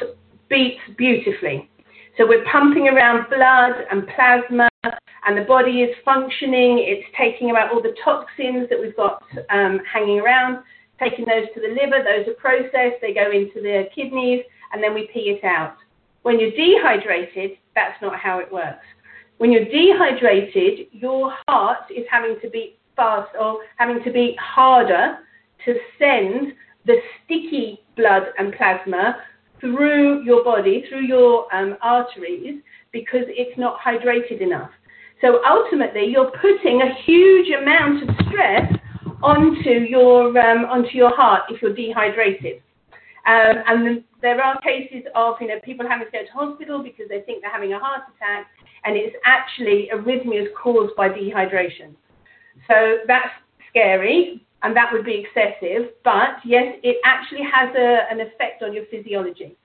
beats 0.50 0.82
beautifully. 0.98 1.70
So 2.18 2.27
we're 2.27 2.46
pumping 2.51 2.88
around 2.88 3.30
blood 3.30 3.86
and 3.92 4.08
plasma, 4.16 4.68
and 4.84 5.38
the 5.38 5.46
body 5.46 5.82
is 5.82 5.96
functioning. 6.04 6.80
It's 6.80 7.08
taking 7.18 7.51
out 7.51 7.72
all 7.72 7.82
the 7.82 7.96
toxins 8.04 8.68
that 8.70 8.80
we've 8.80 8.96
got 8.96 9.22
um, 9.51 9.80
hanging 9.92 10.20
around, 10.20 10.63
taking 11.00 11.25
those 11.25 11.46
to 11.54 11.62
the 11.62 11.70
liver. 11.70 12.04
Those 12.04 12.27
are 12.27 12.39
processed. 12.39 13.01
They 13.01 13.13
go 13.13 13.30
into 13.30 13.62
the 13.62 13.86
kidneys, 13.94 14.44
and 14.74 14.82
then 14.84 14.94
we 14.94 15.10
pee 15.13 15.38
it 15.38 15.44
out. 15.44 15.75
When 16.24 16.39
you're 16.39 16.51
dehydrated, 16.51 17.58
that's 17.75 18.01
not 18.01 18.20
how 18.20 18.39
it 18.39 18.51
works. 18.51 18.86
When 19.38 19.51
you're 19.51 19.66
dehydrated, 19.66 20.88
your 20.92 21.34
heart 21.48 21.92
is 21.96 22.06
having 22.10 22.38
to 22.42 22.50
beat 22.50 22.80
fast 22.96 23.30
or 23.39 23.60
having 23.77 24.04
to 24.04 24.12
beat 24.12 24.36
harder 24.39 25.20
to 25.66 25.75
send 26.00 26.54
the 26.86 26.96
sticky 27.24 27.82
blood 27.96 28.24
and 28.39 28.54
plasma 28.54 29.18
through 29.60 30.24
your 30.24 30.44
body, 30.44 30.84
through 30.90 31.06
your 31.06 31.54
um, 31.54 31.78
arteries, 31.82 32.62
because 32.92 33.26
it's 33.28 33.58
not 33.58 33.80
hydrated 33.80 34.42
enough. 34.42 34.72
So 35.22 35.42
ultimately, 35.46 36.06
you're 36.06 36.32
putting 36.42 36.82
a 36.82 36.94
huge 37.06 37.50
amount 37.50 38.04
of 38.04 38.16
stress 38.28 38.72
onto 39.24 39.70
your 39.70 40.38
um, 40.38 40.66
onto 40.66 40.96
your 40.96 41.16
heart 41.16 41.44
if 41.50 41.62
you're 41.62 41.74
dehydrated. 41.74 42.62
Um, 43.26 43.56
and 43.68 44.04
there 44.22 44.42
are 44.42 44.60
cases 44.62 45.04
of 45.16 45.36
you 45.42 45.48
know 45.48 45.60
people 45.64 45.88
having 45.88 46.08
to 46.08 46.12
go 46.12 46.24
to 46.24 46.32
hospital 46.32 46.84
because 46.84 47.06
they 47.10 47.22
think 47.22 47.42
they're 47.42 47.52
having 47.52 47.74
a 47.74 47.80
heart 47.80 48.04
attack, 48.16 48.48
and 48.86 48.96
it's 48.96 49.16
actually 49.26 49.90
arrhythmias 49.94 50.48
caused 50.62 50.96
by 50.96 51.10
dehydration. 51.10 51.96
So 52.68 52.98
that's 53.08 53.30
scary 53.70 54.47
and 54.64 54.76
that 54.76 54.92
would 54.92 55.06
be 55.06 55.26
excessive. 55.26 55.92
But 56.04 56.40
yes, 56.46 56.76
it 56.84 56.98
actually 57.06 57.44
has 57.44 57.70
a, 57.76 58.12
an 58.12 58.20
effect 58.22 58.64
on 58.64 58.74
your 58.74 58.86
physiology. 58.90 59.56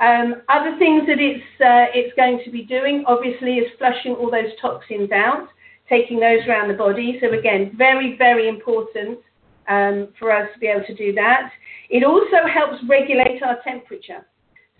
Um, 0.00 0.42
other 0.48 0.76
things 0.78 1.06
that 1.06 1.20
it's 1.20 1.44
uh, 1.60 1.86
it's 1.94 2.14
going 2.16 2.42
to 2.44 2.50
be 2.50 2.62
doing, 2.62 3.04
obviously, 3.06 3.54
is 3.54 3.70
flushing 3.78 4.12
all 4.12 4.30
those 4.30 4.50
toxins 4.60 5.12
out, 5.12 5.48
taking 5.88 6.18
those 6.18 6.40
around 6.48 6.68
the 6.68 6.74
body. 6.74 7.18
So 7.20 7.32
again, 7.32 7.72
very 7.76 8.16
very 8.18 8.48
important 8.48 9.20
um, 9.68 10.08
for 10.18 10.32
us 10.32 10.48
to 10.52 10.58
be 10.58 10.66
able 10.66 10.84
to 10.86 10.94
do 10.94 11.12
that. 11.14 11.50
It 11.90 12.04
also 12.04 12.46
helps 12.52 12.82
regulate 12.88 13.42
our 13.42 13.58
temperature. 13.62 14.26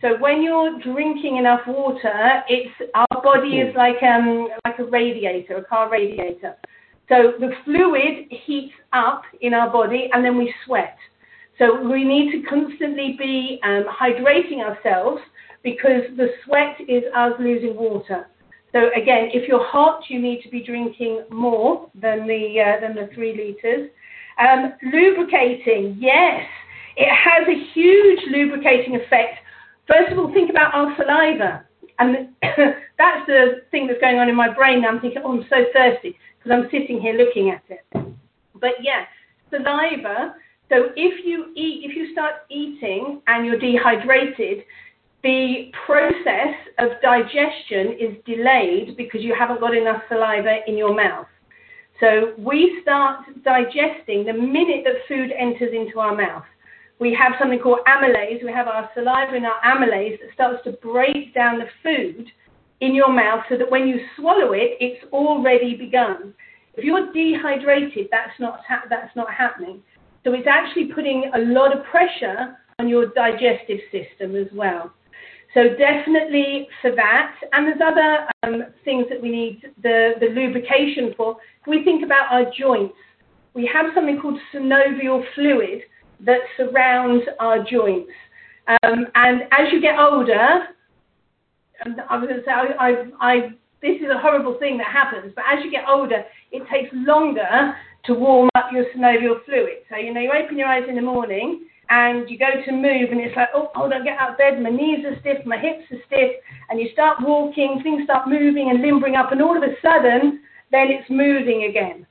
So 0.00 0.18
when 0.18 0.42
you're 0.42 0.78
drinking 0.80 1.36
enough 1.36 1.60
water, 1.66 2.42
it's 2.48 2.74
our 2.94 3.22
body 3.22 3.58
is 3.60 3.74
like 3.76 4.02
um 4.02 4.48
like 4.66 4.78
a 4.78 4.84
radiator, 4.84 5.56
a 5.56 5.64
car 5.64 5.88
radiator. 5.90 6.56
So 7.08 7.34
the 7.38 7.52
fluid 7.64 8.26
heats 8.30 8.72
up 8.92 9.22
in 9.40 9.52
our 9.52 9.70
body 9.70 10.08
and 10.12 10.24
then 10.24 10.38
we 10.38 10.54
sweat. 10.64 10.96
So 11.58 11.86
we 11.88 12.02
need 12.02 12.32
to 12.32 12.48
constantly 12.48 13.16
be 13.18 13.60
um, 13.62 13.84
hydrating 13.84 14.60
ourselves 14.60 15.20
because 15.62 16.02
the 16.16 16.28
sweat 16.44 16.76
is 16.88 17.04
us 17.14 17.32
losing 17.38 17.76
water. 17.76 18.26
So 18.72 18.90
again, 19.00 19.28
if 19.32 19.48
you're 19.48 19.64
hot, 19.64 20.02
you 20.08 20.20
need 20.20 20.42
to 20.42 20.48
be 20.48 20.64
drinking 20.64 21.24
more 21.30 21.90
than 21.94 22.26
the 22.26 22.60
uh, 22.60 22.80
than 22.80 22.96
the 22.96 23.08
three 23.14 23.36
liters. 23.36 23.88
Um, 24.40 24.72
lubricating, 24.92 25.96
yes, 26.00 26.42
it 26.96 27.08
has 27.08 27.46
a 27.46 27.72
huge 27.72 28.18
lubricating 28.32 28.96
effect. 28.96 29.38
First 29.86 30.10
of 30.10 30.18
all, 30.18 30.32
think 30.32 30.50
about 30.50 30.74
our 30.74 30.92
saliva, 30.96 31.64
and 32.00 32.30
that's 32.42 33.26
the 33.28 33.62
thing 33.70 33.86
that's 33.86 34.00
going 34.00 34.18
on 34.18 34.28
in 34.28 34.34
my 34.34 34.52
brain. 34.52 34.82
Now 34.82 34.88
I'm 34.88 35.00
thinking, 35.00 35.22
oh, 35.24 35.38
I'm 35.38 35.46
so 35.48 35.66
thirsty 35.72 36.18
because 36.44 36.58
I'm 36.58 36.70
sitting 36.70 37.00
here 37.00 37.14
looking 37.14 37.50
at 37.50 37.62
it. 37.68 37.84
But 38.60 38.72
yes, 38.82 39.06
saliva. 39.50 40.34
So 40.68 40.88
if 40.96 41.24
you 41.24 41.52
eat, 41.54 41.82
if 41.84 41.96
you 41.96 42.12
start 42.12 42.34
eating 42.50 43.20
and 43.26 43.46
you're 43.46 43.58
dehydrated, 43.58 44.64
the 45.22 45.70
process 45.86 46.54
of 46.78 46.90
digestion 47.02 47.96
is 47.98 48.16
delayed 48.26 48.96
because 48.96 49.22
you 49.22 49.34
haven't 49.38 49.60
got 49.60 49.74
enough 49.74 50.02
saliva 50.08 50.58
in 50.66 50.76
your 50.76 50.94
mouth. 50.94 51.26
So 52.00 52.34
we 52.38 52.80
start 52.82 53.24
digesting 53.44 54.24
the 54.24 54.32
minute 54.32 54.84
that 54.84 55.06
food 55.08 55.30
enters 55.38 55.72
into 55.72 56.00
our 56.00 56.14
mouth. 56.14 56.44
We 56.98 57.14
have 57.14 57.32
something 57.38 57.58
called 57.58 57.80
amylase. 57.86 58.44
We 58.44 58.52
have 58.52 58.68
our 58.68 58.90
saliva 58.94 59.34
and 59.34 59.46
our 59.46 59.60
amylase 59.64 60.20
that 60.20 60.32
starts 60.34 60.64
to 60.64 60.72
break 60.72 61.34
down 61.34 61.58
the 61.58 61.66
food 61.82 62.26
in 62.80 62.94
your 62.94 63.12
mouth 63.12 63.44
so 63.48 63.56
that 63.56 63.70
when 63.70 63.86
you 63.88 63.98
swallow 64.16 64.52
it, 64.52 64.76
it's 64.80 65.04
already 65.12 65.76
begun. 65.76 66.34
If 66.74 66.84
you're 66.84 67.12
dehydrated, 67.12 68.08
that's 68.10 68.38
not, 68.40 68.60
ha- 68.68 68.84
that's 68.90 69.14
not 69.14 69.32
happening. 69.32 69.80
So 70.24 70.32
it's 70.32 70.48
actually 70.48 70.86
putting 70.94 71.30
a 71.34 71.38
lot 71.38 71.76
of 71.76 71.84
pressure 71.84 72.56
on 72.78 72.88
your 72.88 73.06
digestive 73.14 73.78
system 73.92 74.34
as 74.34 74.48
well. 74.52 74.92
So 75.54 75.68
definitely 75.78 76.66
for 76.82 76.90
that, 76.96 77.36
and 77.52 77.68
there's 77.68 77.80
other 77.80 78.26
um, 78.42 78.72
things 78.84 79.06
that 79.08 79.22
we 79.22 79.30
need 79.30 79.62
the, 79.82 80.14
the 80.18 80.26
lubrication 80.26 81.14
for. 81.16 81.36
If 81.60 81.68
we 81.68 81.84
think 81.84 82.04
about 82.04 82.32
our 82.32 82.50
joints, 82.58 82.96
we 83.54 83.70
have 83.72 83.86
something 83.94 84.18
called 84.20 84.38
synovial 84.52 85.22
fluid 85.36 85.82
that 86.26 86.40
surrounds 86.56 87.24
our 87.38 87.62
joints. 87.62 88.10
Um, 88.66 89.06
and 89.14 89.42
as 89.52 89.72
you 89.72 89.80
get 89.80 89.96
older, 89.96 90.66
and 91.82 92.00
I 92.08 92.16
was 92.16 92.28
going 92.28 92.40
to 92.40 92.44
say, 92.44 92.52
I, 92.52 92.66
I, 92.78 92.90
I, 93.20 93.36
this 93.82 93.96
is 94.00 94.08
a 94.14 94.18
horrible 94.18 94.58
thing 94.58 94.78
that 94.78 94.86
happens, 94.86 95.32
but 95.34 95.44
as 95.50 95.64
you 95.64 95.70
get 95.70 95.84
older, 95.88 96.24
it 96.52 96.62
takes 96.72 96.90
longer 96.92 97.74
to 98.06 98.14
warm 98.14 98.48
up 98.54 98.70
your 98.72 98.84
synovial 98.94 99.44
fluid. 99.44 99.84
So, 99.90 99.96
you 99.96 100.12
know, 100.12 100.20
you 100.20 100.32
open 100.32 100.58
your 100.58 100.68
eyes 100.68 100.84
in 100.88 100.96
the 100.96 101.02
morning 101.02 101.66
and 101.90 102.28
you 102.30 102.38
go 102.38 102.48
to 102.64 102.72
move, 102.72 103.10
and 103.10 103.20
it's 103.20 103.36
like, 103.36 103.48
oh, 103.54 103.70
hold 103.74 103.92
on, 103.92 104.04
get 104.04 104.18
out 104.18 104.32
of 104.32 104.38
bed, 104.38 104.60
my 104.62 104.70
knees 104.70 105.04
are 105.04 105.18
stiff, 105.20 105.44
my 105.44 105.58
hips 105.58 105.84
are 105.92 106.00
stiff, 106.06 106.32
and 106.70 106.80
you 106.80 106.88
start 106.92 107.18
walking, 107.20 107.80
things 107.82 108.04
start 108.04 108.26
moving 108.26 108.70
and 108.70 108.80
limbering 108.80 109.16
up, 109.16 109.32
and 109.32 109.42
all 109.42 109.56
of 109.56 109.62
a 109.62 109.74
sudden, 109.82 110.40
then 110.70 110.88
it's 110.88 111.08
moving 111.10 111.64
again. 111.68 112.06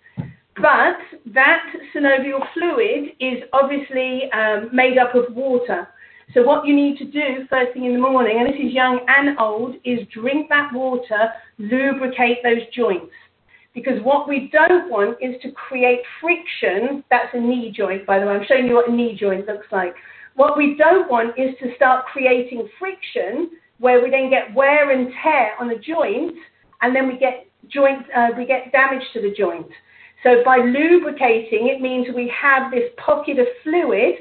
But 0.55 0.97
that 1.33 1.73
synovial 1.95 2.45
fluid 2.53 3.15
is 3.19 3.43
obviously 3.51 4.29
um, 4.31 4.69
made 4.71 4.99
up 4.99 5.15
of 5.15 5.35
water. 5.35 5.87
So 6.33 6.41
what 6.41 6.65
you 6.65 6.75
need 6.75 6.97
to 6.97 7.05
do 7.05 7.45
first 7.49 7.73
thing 7.73 7.85
in 7.85 7.93
the 7.93 7.99
morning, 7.99 8.39
and 8.39 8.47
this 8.47 8.59
is 8.59 8.73
young 8.73 9.05
and 9.07 9.37
old, 9.39 9.75
is 9.85 9.99
drink 10.11 10.49
that 10.49 10.73
water, 10.73 11.29
lubricate 11.59 12.37
those 12.43 12.65
joints. 12.75 13.11
Because 13.75 14.01
what 14.03 14.27
we 14.27 14.49
don't 14.51 14.89
want 14.89 15.17
is 15.21 15.35
to 15.43 15.51
create 15.51 15.99
friction. 16.19 17.03
That's 17.09 17.29
a 17.33 17.39
knee 17.39 17.71
joint, 17.75 18.05
by 18.05 18.19
the 18.19 18.25
way. 18.25 18.33
I'm 18.33 18.45
showing 18.47 18.67
you 18.67 18.75
what 18.75 18.89
a 18.89 18.91
knee 18.91 19.15
joint 19.19 19.45
looks 19.47 19.67
like. 19.71 19.93
What 20.35 20.57
we 20.57 20.75
don't 20.75 21.09
want 21.09 21.37
is 21.37 21.55
to 21.61 21.75
start 21.75 22.05
creating 22.05 22.67
friction 22.79 23.51
where 23.79 24.01
we 24.01 24.09
then 24.09 24.29
get 24.29 24.53
wear 24.55 24.91
and 24.91 25.11
tear 25.21 25.51
on 25.59 25.67
the 25.67 25.75
joint, 25.75 26.35
and 26.81 26.95
then 26.95 27.07
we 27.07 27.17
get 27.17 27.45
joint, 27.67 28.05
uh, 28.15 28.29
we 28.37 28.45
get 28.45 28.71
damage 28.71 29.03
to 29.13 29.21
the 29.21 29.33
joint. 29.37 29.67
So 30.23 30.43
by 30.43 30.57
lubricating, 30.57 31.67
it 31.67 31.81
means 31.81 32.07
we 32.15 32.31
have 32.41 32.71
this 32.71 32.89
pocket 32.97 33.39
of 33.39 33.47
fluid 33.63 34.15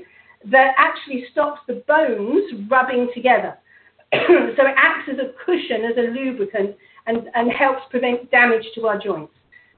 that 0.50 0.74
actually 0.76 1.26
stops 1.30 1.60
the 1.66 1.82
bones 1.86 2.68
rubbing 2.70 3.10
together. 3.14 3.58
so 4.12 4.66
it 4.66 4.74
acts 4.76 5.08
as 5.10 5.18
a 5.18 5.32
cushion, 5.44 5.84
as 5.84 5.96
a 5.96 6.10
lubricant, 6.10 6.76
and, 7.06 7.28
and 7.34 7.50
helps 7.52 7.82
prevent 7.90 8.30
damage 8.30 8.64
to 8.74 8.86
our 8.86 8.98
joints. 8.98 9.32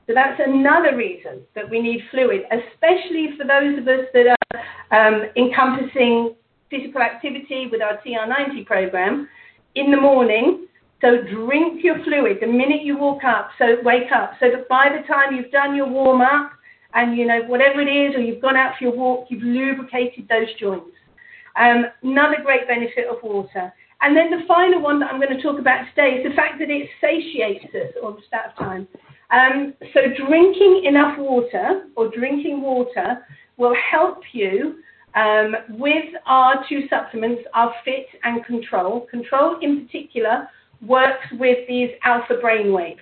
So 0.07 0.13
that's 0.15 0.41
another 0.45 0.97
reason 0.97 1.43
that 1.55 1.69
we 1.69 1.81
need 1.81 2.01
fluid, 2.11 2.43
especially 2.51 3.31
for 3.39 3.47
those 3.47 3.79
of 3.79 3.89
us 3.89 4.05
that 4.13 4.27
are 4.27 5.07
um, 5.07 5.23
encompassing 5.37 6.35
physical 6.71 7.01
activity 7.01 7.69
with 7.71 7.81
our 7.81 7.99
TR90 8.03 8.67
program 8.67 9.29
in 9.75 9.91
the 9.91 9.97
morning. 9.97 10.67
So 11.01 11.23
drink 11.23 11.83
your 11.83 12.03
fluid 12.05 12.39
the 12.41 12.47
minute 12.47 12.83
you 12.83 12.99
walk 12.99 13.25
up, 13.25 13.51
so 13.59 13.77
wake 13.83 14.13
up, 14.15 14.33
so 14.41 14.51
that 14.51 14.69
by 14.69 14.89
the 14.89 15.07
time 15.07 15.35
you've 15.35 15.51
done 15.51 15.75
your 15.75 15.89
warm 15.89 16.21
up, 16.21 16.53
and 16.95 17.17
you 17.17 17.27
know 17.27 17.43
whatever 17.43 17.81
it 17.81 17.91
is, 17.91 18.15
or 18.15 18.21
you've 18.21 18.43
gone 18.43 18.57
out 18.57 18.75
for 18.79 18.85
your 18.85 18.97
walk, 18.97 19.27
you've 19.29 19.43
lubricated 19.43 20.29
those 20.29 20.53
joints. 20.59 20.91
Um, 21.57 21.87
another 22.03 22.39
great 22.43 22.67
benefit 22.67 23.07
of 23.09 23.23
water. 23.23 23.73
And 24.01 24.17
then 24.17 24.31
the 24.31 24.45
final 24.47 24.83
one 24.83 25.01
that 25.01 25.11
I'm 25.11 25.21
going 25.21 25.35
to 25.35 25.43
talk 25.43 25.59
about 25.59 25.85
today 25.95 26.17
is 26.19 26.29
the 26.29 26.35
fact 26.35 26.59
that 26.59 26.69
it 26.69 26.89
satiates 27.01 27.65
us. 27.75 27.95
Or 28.03 28.17
just 28.17 28.33
out 28.33 28.51
of 28.51 28.57
time. 28.59 28.89
Um, 29.31 29.75
so 29.95 30.01
drinking 30.27 30.85
enough 30.85 31.19
water 31.19 31.85
or 31.97 32.11
drinking 32.11 32.61
water 32.61 33.25
will 33.57 33.75
help 33.91 34.19
you 34.33 34.77
um, 35.15 35.55
with 35.71 36.05
our 36.27 36.65
two 36.69 36.83
supplements, 36.91 37.43
our 37.55 37.73
Fit 37.85 38.07
and 38.25 38.45
Control. 38.45 39.07
Control 39.11 39.59
in 39.63 39.87
particular 39.87 40.49
works 40.83 41.27
with 41.33 41.67
these 41.67 41.91
alpha 42.05 42.35
brain 42.41 42.73
waves. 42.73 43.01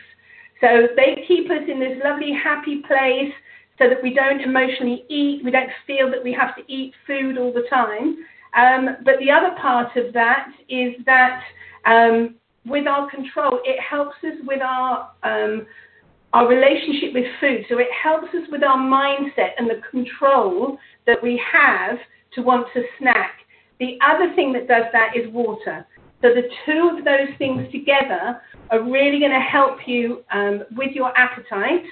So 0.61 0.88
they 0.94 1.25
keep 1.26 1.50
us 1.50 1.62
in 1.68 1.80
this 1.80 1.99
lovely 2.04 2.32
happy 2.32 2.82
place 2.87 3.32
so 3.79 3.88
that 3.88 4.02
we 4.02 4.14
don't 4.14 4.41
emotionally 4.41 5.05
eat, 5.09 5.45
we 5.45 5.50
don't 5.50 5.71
feel 5.87 6.11
that 6.11 6.23
we 6.23 6.33
have 6.33 6.55
to 6.57 6.62
eat 6.73 6.93
food 7.07 7.38
all 7.38 7.52
the 7.52 7.67
time. 7.71 8.17
Um, 8.55 8.97
but 9.05 9.14
the 9.19 9.31
other 9.31 9.57
part 9.61 9.97
of 9.97 10.12
that 10.12 10.49
is 10.69 10.95
that 11.07 11.43
um, 11.87 12.37
with 12.67 12.87
our 12.87 13.11
control, 13.11 13.61
it 13.64 13.81
helps 13.81 14.17
us 14.25 14.35
with 14.47 14.61
our 14.61 15.11
um, 15.23 15.67
our 16.33 16.49
relationship 16.49 17.12
with 17.12 17.26
food. 17.41 17.64
So 17.69 17.79
it 17.79 17.88
helps 18.02 18.29
us 18.29 18.49
with 18.50 18.62
our 18.62 18.79
mindset 18.79 19.50
and 19.59 19.69
the 19.69 19.83
control 19.91 20.79
that 21.07 21.23
we 21.23 21.41
have 21.52 21.99
to 22.35 22.41
want 22.41 22.69
to 22.75 22.83
snack. 22.99 23.33
The 23.79 23.99
other 24.07 24.35
thing 24.35 24.52
that 24.55 24.67
does 24.67 24.85
that 24.93 25.14
is 25.14 25.31
water. 25.31 25.87
So 26.23 26.29
the 26.29 26.49
two 26.64 26.97
of 26.97 27.05
those 27.05 27.37
things 27.37 27.71
together 27.73 28.41
are 28.71 28.83
really 28.83 29.19
going 29.19 29.33
to 29.33 29.41
help 29.41 29.79
you 29.87 30.23
um, 30.33 30.62
with 30.76 30.93
your 30.93 31.12
appetite. 31.19 31.85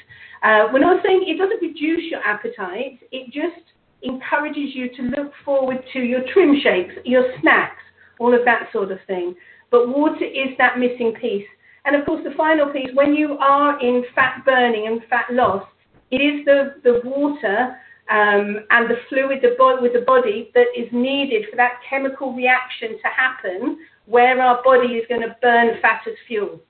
Uh, 0.43 0.69
we're 0.73 0.79
not 0.79 1.03
saying 1.05 1.25
it 1.27 1.37
doesn't 1.37 1.61
reduce 1.61 2.11
your 2.11 2.21
appetite, 2.21 3.01
it 3.11 3.27
just 3.33 3.67
encourages 4.03 4.75
you 4.75 4.89
to 4.97 5.03
look 5.03 5.33
forward 5.45 5.79
to 5.93 5.99
your 5.99 6.21
trim 6.33 6.59
shakes, 6.63 6.95
your 7.05 7.25
snacks, 7.41 7.83
all 8.19 8.33
of 8.33 8.45
that 8.45 8.69
sort 8.73 8.91
of 8.93 8.99
thing. 9.07 9.35
But 9.71 9.89
water 9.89 10.25
is 10.25 10.57
that 10.59 10.79
missing 10.79 11.13
piece. 11.21 11.47
And 11.85 11.97
of 11.97 12.07
course, 12.07 12.23
the 12.25 12.35
final 12.37 12.73
piece, 12.73 12.89
when 12.95 13.15
you 13.15 13.37
are 13.39 13.81
in 13.81 14.05
fat 14.15 14.43
burning 14.45 14.87
and 14.87 15.03
fat 15.11 15.27
loss, 15.31 15.67
it 16.11 16.17
is 16.17 16.45
the, 16.45 16.77
the 16.85 17.01
water 17.05 17.77
um, 18.11 18.67
and 18.71 18.91
the 18.91 18.97
fluid 19.09 19.39
the 19.43 19.55
bo- 19.57 19.81
with 19.81 19.93
the 19.93 20.01
body 20.01 20.51
that 20.55 20.67
is 20.77 20.89
needed 20.93 21.45
for 21.51 21.57
that 21.57 21.81
chemical 21.89 22.35
reaction 22.35 22.91
to 22.91 23.09
happen 23.17 23.79
where 24.11 24.43
our 24.43 24.61
body 24.65 24.95
is 24.95 25.07
going 25.09 25.21
to 25.21 25.37
burn 25.41 25.81
fat 25.81 26.03
as 26.07 26.15
fuel. 26.27 26.61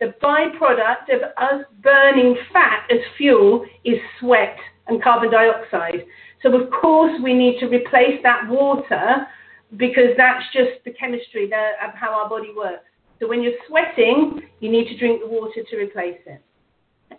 The 0.00 0.14
byproduct 0.22 1.14
of 1.14 1.22
us 1.36 1.64
burning 1.82 2.36
fat 2.52 2.86
as 2.90 2.98
fuel 3.18 3.66
is 3.84 3.98
sweat 4.18 4.56
and 4.86 5.02
carbon 5.02 5.30
dioxide. 5.30 6.06
So, 6.42 6.54
of 6.54 6.70
course, 6.70 7.12
we 7.22 7.34
need 7.34 7.60
to 7.60 7.66
replace 7.66 8.20
that 8.22 8.48
water 8.48 9.26
because 9.76 10.16
that's 10.16 10.44
just 10.54 10.84
the 10.84 10.92
chemistry 10.92 11.44
of 11.44 11.94
how 11.94 12.12
our 12.12 12.28
body 12.28 12.52
works. 12.56 12.84
So, 13.20 13.28
when 13.28 13.42
you're 13.42 13.60
sweating, 13.68 14.40
you 14.60 14.70
need 14.70 14.88
to 14.88 14.96
drink 14.96 15.20
the 15.20 15.28
water 15.28 15.62
to 15.68 15.76
replace 15.76 16.20
it. 16.26 16.42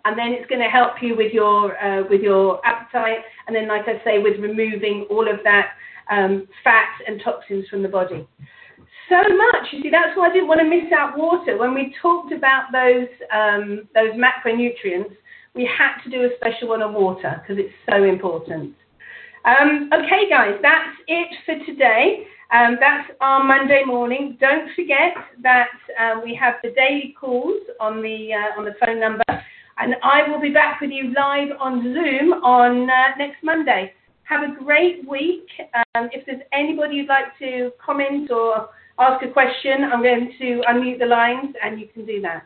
And 0.04 0.18
then 0.18 0.32
it's 0.32 0.48
going 0.48 0.60
to 0.60 0.68
help 0.68 1.02
you 1.02 1.16
with 1.16 1.32
your, 1.32 1.78
uh, 1.82 2.02
with 2.08 2.20
your 2.20 2.64
appetite, 2.66 3.24
and 3.46 3.54
then, 3.54 3.68
like 3.68 3.86
I 3.86 4.02
say, 4.04 4.18
with 4.18 4.40
removing 4.40 5.06
all 5.10 5.28
of 5.28 5.38
that 5.44 5.70
um, 6.10 6.48
fat 6.64 6.90
and 7.06 7.20
toxins 7.24 7.68
from 7.68 7.82
the 7.82 7.88
body 7.88 8.26
so 9.08 9.16
much. 9.16 9.72
You 9.72 9.82
see, 9.82 9.90
that's 9.90 10.16
why 10.16 10.28
I 10.28 10.32
didn't 10.32 10.48
want 10.48 10.60
to 10.60 10.68
miss 10.68 10.92
out 10.92 11.16
water. 11.16 11.58
When 11.58 11.74
we 11.74 11.94
talked 12.00 12.32
about 12.32 12.70
those 12.72 13.08
um, 13.32 13.88
those 13.94 14.12
macronutrients, 14.14 15.14
we 15.54 15.68
had 15.68 16.02
to 16.04 16.10
do 16.10 16.22
a 16.22 16.28
special 16.36 16.68
one 16.68 16.82
on 16.82 16.94
water 16.94 17.42
because 17.42 17.62
it's 17.62 17.74
so 17.88 18.04
important. 18.04 18.74
Um, 19.44 19.90
okay, 19.92 20.28
guys, 20.28 20.58
that's 20.62 20.96
it 21.06 21.28
for 21.46 21.64
today. 21.64 22.26
Um, 22.52 22.76
that's 22.80 23.10
our 23.20 23.44
Monday 23.44 23.82
morning. 23.86 24.36
Don't 24.40 24.70
forget 24.74 25.14
that 25.42 25.68
um, 26.00 26.22
we 26.24 26.34
have 26.34 26.54
the 26.62 26.70
daily 26.70 27.14
calls 27.18 27.60
on 27.80 28.02
the 28.02 28.30
uh, 28.32 28.58
on 28.58 28.64
the 28.64 28.74
phone 28.84 29.00
number, 29.00 29.24
and 29.78 29.94
I 30.02 30.28
will 30.28 30.40
be 30.40 30.50
back 30.50 30.80
with 30.80 30.90
you 30.90 31.12
live 31.14 31.48
on 31.60 31.82
Zoom 31.82 32.32
on 32.44 32.88
uh, 32.88 33.16
next 33.18 33.42
Monday. 33.42 33.92
Have 34.24 34.42
a 34.42 34.62
great 34.62 35.08
week. 35.08 35.48
Um, 35.74 36.10
if 36.12 36.26
there's 36.26 36.42
anybody 36.52 36.96
you'd 36.96 37.08
like 37.08 37.38
to 37.38 37.70
comment 37.84 38.30
or 38.30 38.68
ask 38.98 39.24
a 39.24 39.28
question. 39.28 39.84
I'm 39.92 40.02
going 40.02 40.32
to 40.38 40.62
unmute 40.68 40.98
the 40.98 41.06
lines 41.06 41.54
and 41.62 41.80
you 41.80 41.88
can 41.88 42.04
do 42.04 42.20
that. 42.22 42.44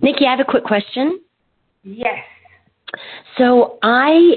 Nikki, 0.00 0.26
I 0.26 0.30
have 0.30 0.40
a 0.40 0.44
quick 0.44 0.64
question. 0.64 1.20
Yes. 1.82 2.24
So 3.38 3.78
I 3.82 4.34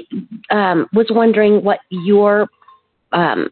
um, 0.50 0.88
was 0.92 1.06
wondering 1.10 1.62
what 1.62 1.80
your 1.90 2.48
um, 3.12 3.48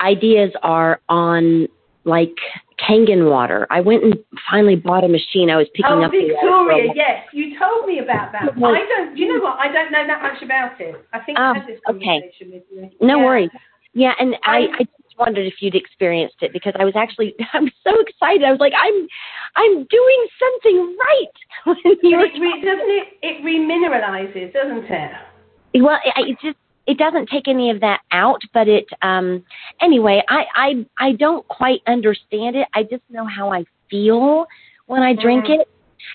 ideas 0.00 0.50
are 0.62 1.00
on 1.08 1.68
like 2.04 2.34
Kangen 2.78 3.28
water. 3.30 3.66
I 3.70 3.80
went 3.80 4.04
and 4.04 4.14
finally 4.50 4.76
bought 4.76 5.02
a 5.02 5.08
machine. 5.08 5.50
I 5.50 5.56
was 5.56 5.66
picking 5.74 5.90
oh, 5.90 6.02
up. 6.02 6.12
Oh, 6.14 6.26
Victoria, 6.26 6.92
yes, 6.94 7.26
you 7.32 7.58
told 7.58 7.86
me 7.86 7.98
about 7.98 8.30
that. 8.32 8.42
I 8.54 8.86
don't. 8.86 9.16
You 9.16 9.34
know 9.34 9.42
what? 9.42 9.58
I 9.58 9.72
don't 9.72 9.90
know 9.90 10.06
that 10.06 10.22
much 10.22 10.42
about 10.42 10.80
it. 10.80 10.94
I 11.12 11.18
think 11.20 11.38
I 11.38 11.50
ah, 11.50 11.54
had 11.54 11.66
this 11.66 11.80
conversation 11.84 12.22
okay. 12.40 12.52
with 12.52 12.62
you. 12.70 12.90
No 13.06 13.18
yeah. 13.18 13.24
worries. 13.24 13.50
Yeah, 13.94 14.12
and 14.20 14.36
I, 14.44 14.68
I 14.78 14.84
just 14.84 15.18
wondered 15.18 15.46
if 15.46 15.54
you'd 15.60 15.74
experienced 15.74 16.36
it 16.40 16.52
because 16.52 16.74
I 16.78 16.84
was 16.84 16.94
actually 16.94 17.34
I'm 17.52 17.70
so 17.82 17.98
excited. 18.00 18.44
I 18.44 18.52
was 18.52 18.60
like, 18.60 18.74
I'm 18.78 19.08
I'm 19.56 19.84
doing 19.90 20.20
something 20.38 20.96
right. 20.98 21.36
it, 21.84 21.98
re, 22.02 22.62
doesn't 22.62 22.90
it? 22.94 23.08
It 23.22 23.42
remineralizes, 23.42 24.52
doesn't 24.52 24.84
it? 24.84 25.82
Well, 25.82 25.98
it, 26.04 26.28
it 26.28 26.38
just 26.40 26.58
it 26.88 26.96
doesn't 26.96 27.28
take 27.28 27.46
any 27.46 27.70
of 27.70 27.80
that 27.80 28.00
out, 28.10 28.40
but 28.54 28.66
it 28.66 28.86
um 29.02 29.44
anyway, 29.80 30.22
I 30.28 30.44
I 30.54 30.86
I 30.98 31.12
don't 31.12 31.46
quite 31.46 31.80
understand 31.86 32.56
it. 32.56 32.66
I 32.74 32.82
just 32.82 33.02
know 33.10 33.26
how 33.26 33.52
I 33.52 33.64
feel 33.90 34.46
when 34.86 35.02
I 35.02 35.14
drink 35.14 35.44
mm. 35.44 35.60
it. 35.60 35.68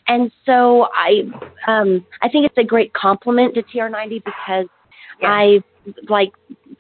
And 0.07 0.31
so 0.45 0.87
I 0.93 1.21
um 1.67 2.05
I 2.21 2.27
think 2.27 2.47
it's 2.47 2.57
a 2.57 2.63
great 2.63 2.91
complement 2.93 3.53
to 3.53 3.61
TR90 3.63 4.23
because 4.25 4.65
yeah. 5.21 5.29
I 5.29 5.63
like 6.09 6.31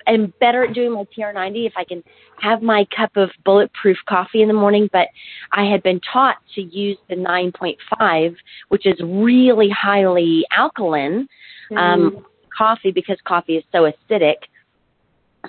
am 0.07 0.33
better 0.39 0.65
at 0.65 0.73
doing 0.73 0.91
my 0.91 1.05
TR90 1.15 1.67
if 1.67 1.73
I 1.77 1.83
can 1.83 2.03
have 2.41 2.63
my 2.63 2.87
cup 2.95 3.15
of 3.15 3.29
bulletproof 3.45 3.97
coffee 4.09 4.41
in 4.41 4.47
the 4.47 4.53
morning, 4.55 4.89
but 4.91 5.07
I 5.51 5.65
had 5.65 5.83
been 5.83 6.01
taught 6.11 6.37
to 6.55 6.61
use 6.61 6.97
the 7.09 7.15
9.5, 7.15 8.35
which 8.69 8.85
is 8.85 8.99
really 9.03 9.69
highly 9.69 10.45
alkaline. 10.55 11.27
Mm. 11.71 11.77
Um, 11.77 12.25
coffee 12.55 12.91
because 12.91 13.17
coffee 13.25 13.57
is 13.57 13.63
so 13.71 13.91
acidic. 13.91 14.35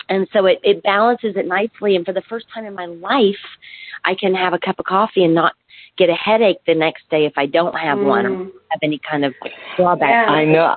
And 0.08 0.26
so 0.32 0.46
it, 0.46 0.58
it 0.62 0.82
balances 0.82 1.34
it 1.36 1.46
nicely. 1.46 1.94
And 1.96 2.04
for 2.04 2.12
the 2.12 2.22
first 2.28 2.46
time 2.52 2.64
in 2.66 2.74
my 2.74 2.86
life, 2.86 3.36
I 4.04 4.14
can 4.14 4.34
have 4.34 4.52
a 4.52 4.58
cup 4.58 4.78
of 4.78 4.86
coffee 4.86 5.24
and 5.24 5.34
not 5.34 5.54
get 5.96 6.10
a 6.10 6.14
headache 6.14 6.58
the 6.66 6.74
next 6.74 7.08
day 7.10 7.24
if 7.26 7.34
I 7.36 7.46
don't 7.46 7.74
have 7.74 7.98
mm. 7.98 8.06
one 8.06 8.26
or 8.26 8.38
have 8.44 8.80
any 8.82 9.00
kind 9.08 9.24
of 9.24 9.34
drawback. 9.76 10.08
Yeah. 10.08 10.32
I 10.32 10.44
know. 10.44 10.76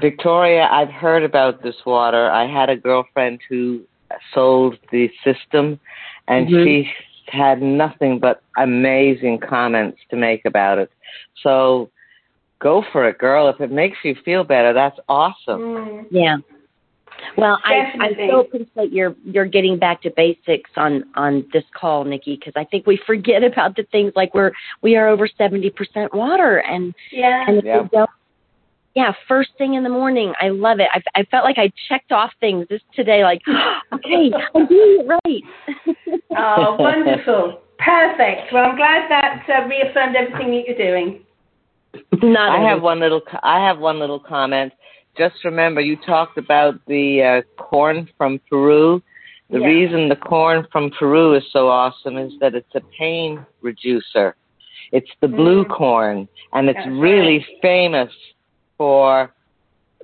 Victoria, 0.00 0.68
I've 0.70 0.90
heard 0.90 1.22
about 1.22 1.62
this 1.62 1.76
water. 1.84 2.30
I 2.30 2.46
had 2.50 2.68
a 2.70 2.76
girlfriend 2.76 3.40
who 3.48 3.82
sold 4.34 4.78
the 4.92 5.10
system, 5.24 5.80
and 6.28 6.48
mm-hmm. 6.48 6.64
she 6.64 6.90
had 7.28 7.60
nothing 7.62 8.18
but 8.18 8.42
amazing 8.56 9.40
comments 9.40 9.98
to 10.10 10.16
make 10.16 10.44
about 10.44 10.78
it. 10.78 10.90
So 11.42 11.90
go 12.60 12.84
for 12.92 13.08
it, 13.08 13.18
girl. 13.18 13.48
If 13.48 13.60
it 13.60 13.70
makes 13.70 13.98
you 14.04 14.14
feel 14.24 14.44
better, 14.44 14.72
that's 14.72 14.98
awesome. 15.08 15.60
Mm. 15.60 16.04
Yeah. 16.10 16.36
Well, 17.36 17.58
I, 17.64 17.92
I 18.00 18.28
so 18.30 18.40
appreciate 18.40 18.92
your 18.92 19.14
your 19.24 19.46
getting 19.46 19.78
back 19.78 20.02
to 20.02 20.10
basics 20.16 20.70
on 20.76 21.04
on 21.14 21.46
this 21.52 21.64
call, 21.74 22.04
Nikki, 22.04 22.36
because 22.36 22.52
I 22.56 22.64
think 22.64 22.86
we 22.86 23.00
forget 23.06 23.42
about 23.42 23.76
the 23.76 23.84
things 23.92 24.12
like 24.16 24.34
we're 24.34 24.52
we 24.82 24.96
are 24.96 25.08
over 25.08 25.28
seventy 25.38 25.70
percent 25.70 26.14
water, 26.14 26.58
and 26.58 26.94
yeah, 27.12 27.44
and 27.46 27.58
if 27.58 27.64
yeah. 27.64 27.82
we 27.82 27.88
don't, 27.92 28.10
yeah, 28.94 29.12
first 29.28 29.50
thing 29.58 29.74
in 29.74 29.82
the 29.82 29.90
morning, 29.90 30.32
I 30.40 30.48
love 30.48 30.78
it. 30.80 30.88
I, 30.92 31.02
I 31.20 31.24
felt 31.24 31.44
like 31.44 31.58
I 31.58 31.70
checked 31.88 32.12
off 32.12 32.32
things 32.40 32.66
this 32.68 32.82
today, 32.94 33.22
like 33.22 33.42
okay, 33.92 34.30
I'm 34.54 34.66
doing 34.66 35.00
it 35.00 35.18
right. 35.24 35.96
oh, 36.36 36.76
wonderful, 36.78 37.60
perfect. 37.78 38.52
Well, 38.52 38.64
I'm 38.64 38.76
glad 38.76 39.10
that 39.10 39.44
uh, 39.48 39.66
reaffirmed 39.66 40.16
everything 40.16 40.50
that 40.50 40.62
you're 40.66 40.78
doing. 40.78 41.25
Not 42.22 42.60
I 42.60 42.68
have 42.68 42.82
one 42.82 43.00
little. 43.00 43.22
I 43.42 43.64
have 43.66 43.78
one 43.78 43.98
little 43.98 44.20
comment. 44.20 44.72
Just 45.16 45.44
remember, 45.44 45.80
you 45.80 45.96
talked 45.96 46.36
about 46.38 46.74
the 46.86 47.22
uh, 47.22 47.62
corn 47.62 48.08
from 48.18 48.40
Peru. 48.50 49.02
The 49.50 49.60
yeah. 49.60 49.66
reason 49.66 50.08
the 50.08 50.16
corn 50.16 50.66
from 50.72 50.90
Peru 50.90 51.34
is 51.34 51.44
so 51.52 51.68
awesome 51.68 52.18
is 52.18 52.32
that 52.40 52.54
it's 52.54 52.74
a 52.74 52.82
pain 52.98 53.44
reducer. 53.62 54.34
It's 54.92 55.10
the 55.20 55.28
blue 55.28 55.64
mm. 55.64 55.70
corn, 55.70 56.28
and 56.52 56.68
it's 56.68 56.78
That's 56.78 56.90
really 56.90 57.38
right. 57.38 57.62
famous 57.62 58.12
for 58.76 59.32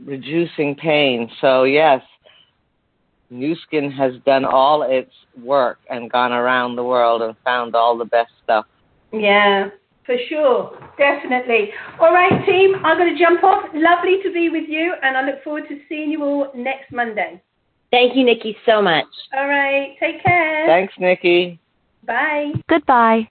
reducing 0.04 0.74
pain. 0.74 1.30
So 1.40 1.64
yes, 1.64 2.02
Nu 3.30 3.56
Skin 3.66 3.90
has 3.90 4.12
done 4.24 4.44
all 4.44 4.82
its 4.82 5.12
work 5.42 5.78
and 5.88 6.10
gone 6.10 6.32
around 6.32 6.76
the 6.76 6.84
world 6.84 7.22
and 7.22 7.34
found 7.44 7.74
all 7.74 7.96
the 7.96 8.04
best 8.04 8.30
stuff. 8.44 8.66
Yeah, 9.12 9.70
for 10.04 10.16
sure, 10.28 10.78
definitely. 10.98 11.70
All 12.00 12.12
right, 12.12 12.44
team, 12.46 12.74
I'm 12.84 12.98
going 12.98 13.14
to 13.14 13.22
jump 13.22 13.42
off. 13.44 13.64
Lovely 13.74 14.18
to 14.22 14.32
be 14.32 14.48
with 14.48 14.68
you, 14.68 14.94
and 15.02 15.16
I 15.16 15.24
look 15.24 15.42
forward 15.44 15.64
to 15.68 15.80
seeing 15.88 16.10
you 16.10 16.22
all 16.22 16.50
next 16.54 16.92
Monday. 16.92 17.42
Thank 17.90 18.16
you, 18.16 18.24
Nikki, 18.24 18.56
so 18.64 18.80
much. 18.80 19.06
All 19.34 19.46
right, 19.46 19.96
take 20.00 20.22
care. 20.22 20.66
Thanks, 20.66 20.94
Nikki. 20.98 21.60
Bye. 22.06 22.52
Goodbye. 22.68 23.28